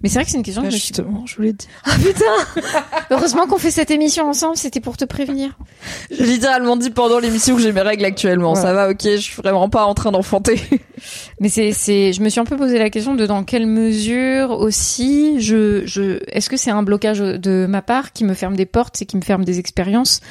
[0.03, 0.88] Mais c'est vrai que c'est une question Bah, que je suis.
[0.89, 1.70] Justement, je voulais te dire.
[1.86, 2.72] Ah putain
[3.12, 4.55] Heureusement qu'on fait cette émission ensemble.
[4.55, 5.57] C'était pour te prévenir.
[6.12, 8.53] J'ai littéralement dit pendant l'émission que j'ai mes règles actuellement.
[8.53, 8.62] Ouais.
[8.62, 10.62] Ça va, ok, je suis vraiment pas en train d'enfanter.
[11.39, 14.51] Mais c'est, c'est, je me suis un peu posé la question de dans quelle mesure
[14.51, 18.65] aussi je, je, est-ce que c'est un blocage de ma part qui me ferme des
[18.65, 20.21] portes et qui me ferme des expériences?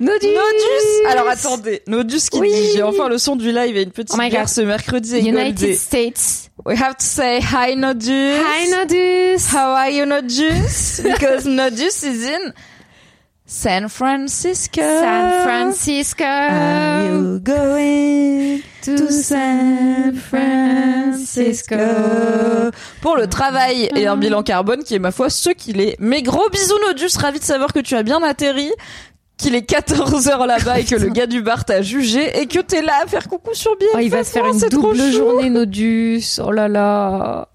[0.00, 2.50] Nodus Nodus Alors attendez, Nodus qui Oui.
[2.52, 5.54] dit j'ai enfin le son du live et une petite Oh bière ce mercredi United
[5.56, 5.76] Goldie.
[5.76, 6.50] States.
[6.66, 8.08] We have to say hi Nodus.
[8.08, 9.52] Hi Nodus.
[9.52, 11.00] How are you Nodus?
[11.04, 12.52] Because Nodus is in
[13.46, 14.80] San Francisco.
[14.80, 16.24] San Francisco.
[16.24, 21.76] Are you going to San Francisco?
[23.02, 25.96] Pour le travail et un bilan carbone qui est ma foi ce qu'il est.
[25.98, 28.70] Mais gros bisous Nodus, ravi de savoir que tu as bien atterri,
[29.36, 32.60] qu'il est 14 heures là-bas et que le gars du bar t'a jugé et que
[32.60, 33.88] t'es là à faire coucou sur bien.
[33.94, 36.40] Oh, il va se faire une double journée Nodus.
[36.42, 37.48] Oh là là.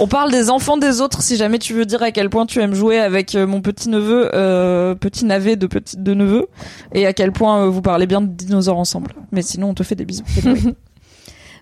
[0.00, 2.60] On parle des enfants des autres si jamais tu veux dire à quel point tu
[2.60, 6.48] aimes jouer avec euh, mon petit neveu, euh, petit navet de petit de neveu,
[6.92, 9.12] et à quel point euh, vous parlez bien de dinosaures ensemble.
[9.32, 10.24] Mais sinon on te fait des bisous.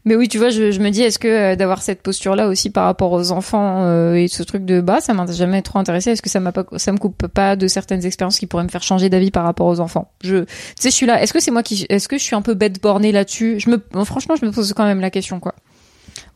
[0.07, 3.11] Mais oui, tu vois, je, me dis, est-ce que d'avoir cette posture-là aussi par rapport
[3.13, 6.11] aux enfants et ce truc de bas, ça m'a jamais trop intéressé.
[6.11, 8.69] Est-ce que ça m'a pas, ça me coupe pas de certaines expériences qui pourraient me
[8.69, 10.13] faire changer d'avis par rapport aux enfants?
[10.23, 10.47] Je, tu
[10.79, 11.23] sais, je suis là.
[11.23, 13.59] Est-ce que c'est moi qui, est-ce que je suis un peu bête bornée là-dessus?
[13.61, 15.55] Je me, franchement, je me pose quand même la question, quoi.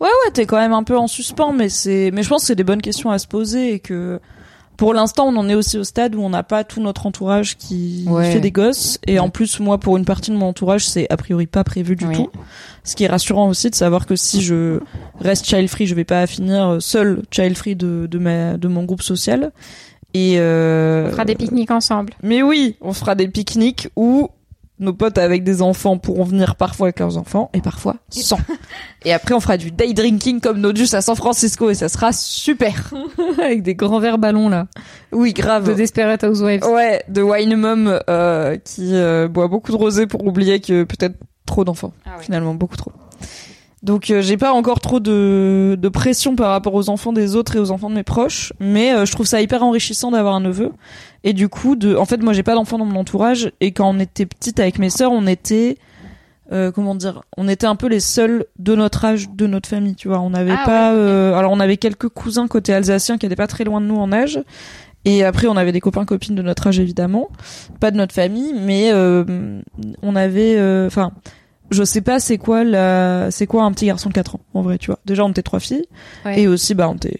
[0.00, 2.46] Ouais ouais, t'es quand même un peu en suspens, mais c'est, mais je pense que
[2.48, 4.20] c'est des bonnes questions à se poser et que
[4.76, 7.56] pour l'instant on en est aussi au stade où on n'a pas tout notre entourage
[7.56, 8.30] qui Ouais.
[8.30, 11.16] fait des gosses et en plus moi pour une partie de mon entourage c'est a
[11.16, 12.14] priori pas prévu du Oui.
[12.14, 12.30] tout.
[12.84, 14.78] Ce qui est rassurant aussi de savoir que si je
[15.20, 18.84] reste child free, je vais pas finir seul child free de de ma de mon
[18.84, 19.50] groupe social.
[20.14, 22.12] Et euh, On fera des pique-niques ensemble.
[22.22, 24.28] Mais oui, on fera des pique-niques où
[24.80, 28.38] nos potes avec des enfants pourront venir parfois avec leurs enfants et parfois sans.
[29.04, 32.12] et après, on fera du day drinking comme Nodus à San Francisco et ça sera
[32.12, 32.92] super.
[33.42, 34.66] Avec des grands verres ballons là.
[35.12, 35.68] Oui, grave.
[35.68, 36.64] De Desperate Housewives.
[36.64, 41.16] Ouais, de Wine Mom euh, qui euh, boit beaucoup de rosé pour oublier que peut-être
[41.46, 41.92] trop d'enfants.
[42.04, 42.22] Ah ouais.
[42.22, 42.92] Finalement, beaucoup trop.
[43.82, 47.56] Donc euh, j'ai pas encore trop de, de pression par rapport aux enfants des autres
[47.56, 50.40] et aux enfants de mes proches, mais euh, je trouve ça hyper enrichissant d'avoir un
[50.40, 50.72] neveu.
[51.24, 53.88] Et du coup, de, en fait, moi j'ai pas d'enfants dans mon entourage et quand
[53.88, 55.78] on était petite avec mes sœurs, on était
[56.50, 59.94] euh, comment dire, on était un peu les seuls de notre âge, de notre famille,
[59.94, 60.20] tu vois.
[60.20, 63.36] On n'avait Ah pas, ouais, euh, alors on avait quelques cousins côté alsacien qui étaient
[63.36, 64.40] pas très loin de nous en âge.
[65.04, 67.28] Et après, on avait des copains copines de notre âge évidemment,
[67.80, 69.60] pas de notre famille, mais euh,
[70.02, 71.12] on avait, euh, enfin,
[71.70, 74.62] je sais pas c'est quoi la c'est quoi un petit garçon de 4 ans en
[74.62, 75.84] vrai tu vois déjà on était trois filles
[76.24, 76.40] Ouais.
[76.40, 77.18] et aussi bah on était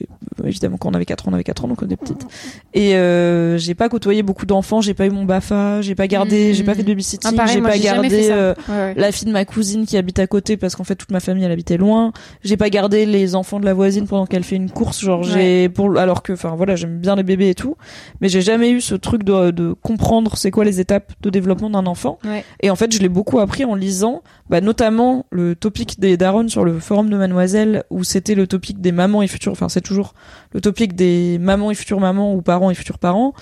[0.48, 2.26] évidemment quand on avait 4 ans on avait 4 ans donc on était petites.
[2.74, 6.48] Et euh, j'ai pas côtoyé beaucoup d'enfants j'ai pas eu mon bafa j'ai pas gardé
[6.48, 6.54] Mhm.
[6.54, 8.94] j'ai pas fait de babysitting Ah, j'ai pas gardé euh, Ouais, ouais.
[8.96, 11.44] la fille de ma cousine qui habite à côté parce qu'en fait toute ma famille
[11.44, 12.12] elle habitait loin.
[12.42, 15.68] J'ai pas gardé les enfants de la voisine pendant qu'elle fait une course genre j'ai
[15.68, 17.76] pour alors que enfin voilà j'aime bien les bébés et tout.
[18.20, 21.70] Mais j'ai jamais eu ce truc de, de comprendre c'est quoi les étapes de développement
[21.70, 22.18] d'un enfant.
[22.60, 26.48] Et en fait je l'ai beaucoup appris en lisant bah, notamment le topic des darons
[26.48, 29.80] sur le forum de Mademoiselle où c'était le topic des mamans et futures enfin c'est
[29.80, 30.14] toujours
[30.52, 33.32] le topic des mamans et futures mamans ou parents et futurs parents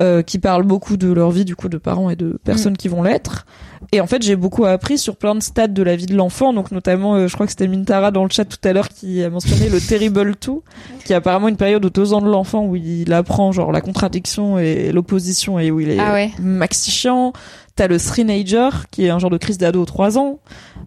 [0.00, 2.88] euh, qui parlent beaucoup de leur vie du coup de parents et de personnes qui
[2.88, 3.46] vont l'être
[3.90, 6.52] et en fait j'ai beaucoup appris sur plein de stades de la vie de l'enfant
[6.52, 9.22] donc notamment euh, je crois que c'était Mintara dans le chat tout à l'heure qui
[9.22, 10.62] a mentionné le terrible tout
[11.04, 13.80] qui est apparemment une période aux deux ans de l'enfant où il apprend genre la
[13.80, 16.30] contradiction et l'opposition et où il est Ah ouais.
[16.40, 17.32] maxi chiant
[17.74, 20.40] T'as le Three-Nager, qui est un genre de crise d'ado aux 3 ans.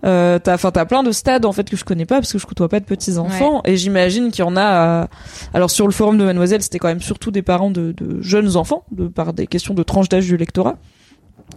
[0.04, 2.38] Euh, t'as, enfin, t'as plein de stades, en fait, que je connais pas parce que
[2.40, 3.62] je côtoie pas de petits enfants.
[3.66, 4.62] Et j'imagine qu'il y en a,
[5.04, 5.08] à-
[5.54, 8.58] alors, sur le forum de Mademoiselle, c'était quand même surtout des parents de, de jeunes
[8.58, 10.76] enfants, de par des questions de tranche d'âge du lectorat.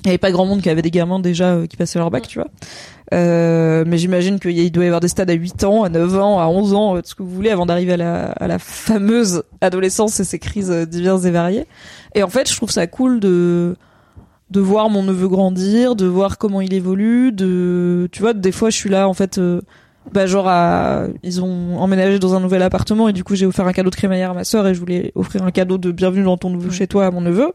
[0.05, 2.11] Il y avait pas grand monde qui avait des gamins déjà euh, qui passaient leur
[2.11, 2.49] bac, tu vois.
[3.15, 6.39] Euh, mais j'imagine qu'il doit y avoir des stades à 8 ans, à 9 ans,
[6.41, 8.59] à 11 ans, euh, tout ce que vous voulez, avant d'arriver à la, à la
[8.59, 11.67] fameuse adolescence et ses crises euh, diverses et variées.
[12.15, 13.77] Et en fait, je trouve ça cool de
[14.51, 18.71] de voir mon neveu grandir, de voir comment il évolue, de tu vois, des fois
[18.71, 19.61] je suis là en fait euh,
[20.13, 23.67] bah genre à- ils ont emménagé dans un nouvel appartement et du coup j'ai offert
[23.67, 26.25] un cadeau de crémaillère à ma sœur et je voulais offrir un cadeau de bienvenue
[26.25, 27.53] dans ton nouveau chez toi à mon neveu.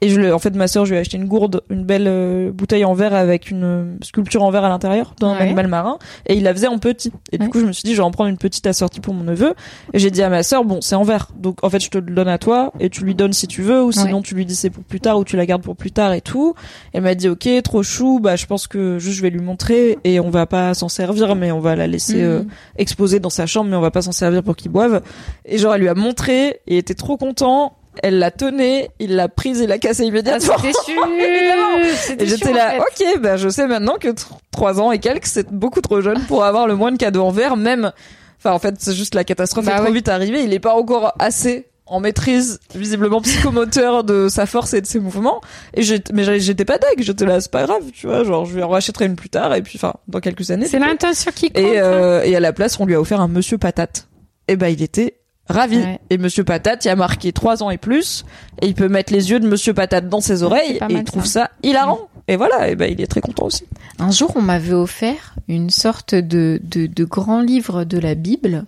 [0.00, 2.06] Et je l'ai- en fait ma sœur je lui ai acheté une gourde une belle
[2.08, 5.38] euh, bouteille en verre avec une euh, sculpture en verre à l'intérieur d'un Ouais.
[5.42, 5.98] animal marin.
[6.26, 7.12] Et il la faisait en petit.
[7.32, 9.14] Et du coup je me suis dit je vais en prendre une petite assortie pour
[9.14, 9.54] mon neveu.
[9.92, 11.28] Et j'ai dit à ma sœur bon c'est en verre.
[11.36, 13.62] Donc en fait je te le donne à toi et tu lui donnes si tu
[13.62, 15.76] veux ou sinon tu lui dis c'est pour plus tard ou tu la gardes pour
[15.76, 16.54] plus tard et tout.
[16.92, 18.18] Elle m'a dit ok trop chou.
[18.20, 21.34] Bah je pense que juste je vais lui montrer et on va pas s'en servir
[21.36, 22.20] mais on va la laisser Mhm.
[22.22, 22.42] euh,
[22.76, 25.02] exposée dans sa chambre mais on va pas s'en servir pour qu'il boive
[25.44, 29.16] et genre elle lui a montré et il était trop content elle l'a tenait il
[29.16, 31.06] l'a prise et l'a cassée Ah, immédiatement c'était sûr.
[31.06, 31.78] Évidemment.
[32.18, 33.14] Et j'étais là, en fait.
[33.14, 34.08] ok, bah je sais maintenant que
[34.50, 37.30] 3 ans et quelques, c'est beaucoup trop jeune pour avoir le moins de cadeaux en
[37.30, 37.92] verre, même.
[38.38, 39.92] Enfin, en fait, c'est juste la catastrophe Bah est trop ouais.
[39.92, 40.42] vite arrivée.
[40.42, 45.00] Il est pas encore assez en maîtrise, visiblement psychomoteur de sa force et de ses
[45.00, 45.40] mouvements.
[45.74, 48.62] Et mais j'étais pas deg, j'étais là, c'est pas grave, tu vois, genre je lui
[48.62, 50.66] en rachèterai une plus tard et puis, enfin, dans quelques années.
[50.66, 51.62] C'est l'intention qui compte.
[51.62, 51.84] Et, hein.
[51.84, 54.08] euh, et à la place, on lui a offert un Monsieur Patate.
[54.48, 55.18] Et ben, il était
[55.48, 55.78] ravi.
[55.78, 56.00] Ouais.
[56.10, 58.24] Et Monsieur Patate, il a marqué trois ans et plus,
[58.60, 61.26] et il peut mettre les yeux de Monsieur Patate dans ses oreilles, et il trouve
[61.26, 61.44] ça.
[61.44, 62.08] ça hilarant.
[62.28, 63.64] Et voilà, et ben, il est très content aussi.
[63.98, 68.64] Un jour, on m'avait offert une sorte de, de, de grand livre de la Bible,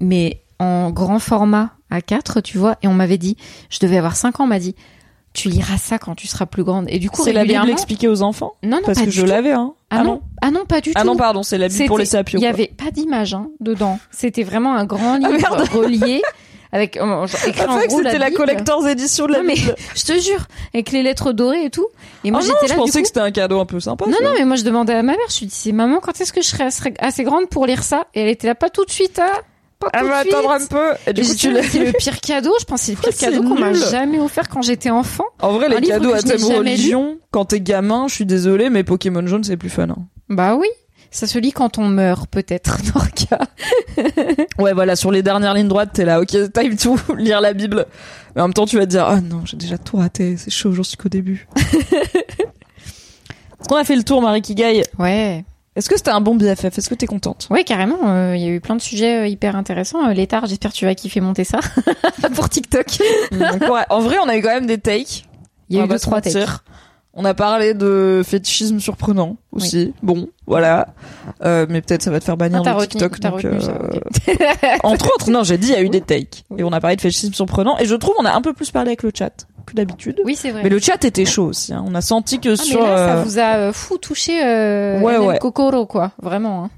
[0.00, 3.36] mais en grand format A4, tu vois, et on m'avait dit,
[3.70, 4.74] je devais avoir 5 ans, on m'a dit,
[5.32, 6.86] tu liras ça quand tu seras plus grande.
[6.88, 7.72] Et du coup, C'est la Bible régulièrement...
[7.72, 9.28] expliquée aux enfants Non, non, Parce pas que du je tout.
[9.28, 9.74] l'avais, hein.
[9.90, 10.22] Ah, non.
[10.42, 11.06] ah non, pas du Ah tout.
[11.06, 12.38] non, pardon, c'est la Bible pour les sapios.
[12.40, 13.98] Il y avait pas d'image hein, dedans.
[14.10, 16.20] C'était vraiment un grand livre Ah, relié
[16.72, 18.36] avec euh, genre, écrit Ah, en gros c'était la, Bible.
[18.38, 19.54] collector's édition de la Non, mais
[19.96, 21.86] je te jure, avec les lettres dorées et tout.
[22.24, 23.02] Et moi Ah non, j'étais je là pensais coup.
[23.02, 24.06] que c'était un cadeau un peu sympa.
[24.06, 26.32] Non, non, mais moi je demandais à ma mère, je lui disais, maman, quand est-ce
[26.32, 28.06] que je serai assez- assez grande pour lire ça?
[28.14, 29.30] Et elle était là, pas tout de suite, hein
[29.80, 30.90] Pas Elle tout va attendre un peu.
[31.06, 31.62] Et du coup, tu l'as.
[31.62, 34.48] c'est le pire cadeau, je pense que c'est le pire cadeau qu'on m'a jamais offert
[34.48, 35.24] quand j'étais enfant.
[35.40, 39.26] En vrai, les cadeaux à thème religion, quand t'es gamin, je suis désolée, mais Pokémon
[39.26, 39.88] jaune, c'est plus fun.
[39.88, 39.96] hein.
[40.28, 40.68] Bah oui,
[41.10, 43.38] ça se lit quand on meurt peut-être, Norca.
[44.58, 47.86] Ouais, voilà, sur les dernières lignes droites, t'es là, ok, time to lire la Bible.
[48.36, 50.50] Mais en même temps, tu vas te dire, ah non, j'ai déjà tout raté, c'est
[50.50, 51.48] chaud, j'en suis qu'au début.
[51.56, 55.44] Est-ce qu'on a fait le tour, Marie Kigai Ouais.
[55.80, 57.46] Est-ce que c'était un bon BFF Est-ce que t'es contente?
[57.50, 57.96] Ouais, carrément.
[58.04, 60.06] euh, Il y a eu plein de sujets euh, hyper intéressants.
[60.06, 61.60] Euh, L'étard, j'espère que tu vas kiffer monter ça
[62.34, 62.84] pour TikTok.
[63.32, 65.24] Donc, ouais, En vrai, on a eu quand même des takes.
[65.70, 66.36] Il y a On eu deux, trois takes.
[67.14, 69.94] On a parlé de fétichisme surprenant aussi.
[70.02, 70.88] Bon, voilà.
[71.42, 73.20] Euh, mais peut-être ça va te faire bannir Ah, de retenu, TikTok.
[73.20, 74.80] donc, retenu ça, euh, ok.
[74.84, 76.44] Entre autres, non, j'ai dit il y a eu des takes.
[76.58, 77.78] Et on a parlé de fétichisme surprenant.
[77.78, 80.20] Et je trouve on a un peu plus parlé avec le chat que d'habitude.
[80.24, 80.62] Oui, c'est vrai.
[80.62, 81.72] Mais le chat était chaud aussi.
[81.72, 81.82] hein.
[81.86, 82.82] On a senti que Ah, mais sur...
[82.82, 85.38] là, ça euh, vous a euh, fou touché euh, Ouais.
[85.38, 86.12] Kokoro, quoi.
[86.20, 86.64] Vraiment.
[86.64, 86.70] hein.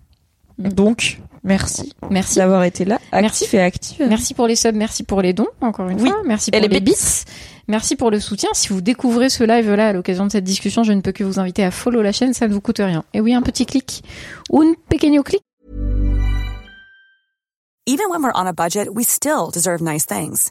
[0.58, 2.36] Donc, merci Merci.
[2.38, 3.56] d'avoir été là, actif Merci.
[3.56, 4.06] et active.
[4.08, 6.08] Merci pour les subs, merci pour les dons, encore une Oui.
[6.10, 6.20] fois.
[6.24, 6.92] Merci Et pour les les bits.
[6.92, 7.24] bits.
[7.68, 8.50] Merci pour le soutien.
[8.52, 11.40] Si vous découvrez ce live-là à l'occasion de cette discussion, je ne peux que vous
[11.40, 13.02] inviter à follow la chaîne, ça ne vous coûte rien.
[13.14, 14.02] Et oui, un petit clic.
[14.52, 15.42] Un pequeño clic.
[17.86, 20.50] Even when we're on a budget, we still deserve nice things.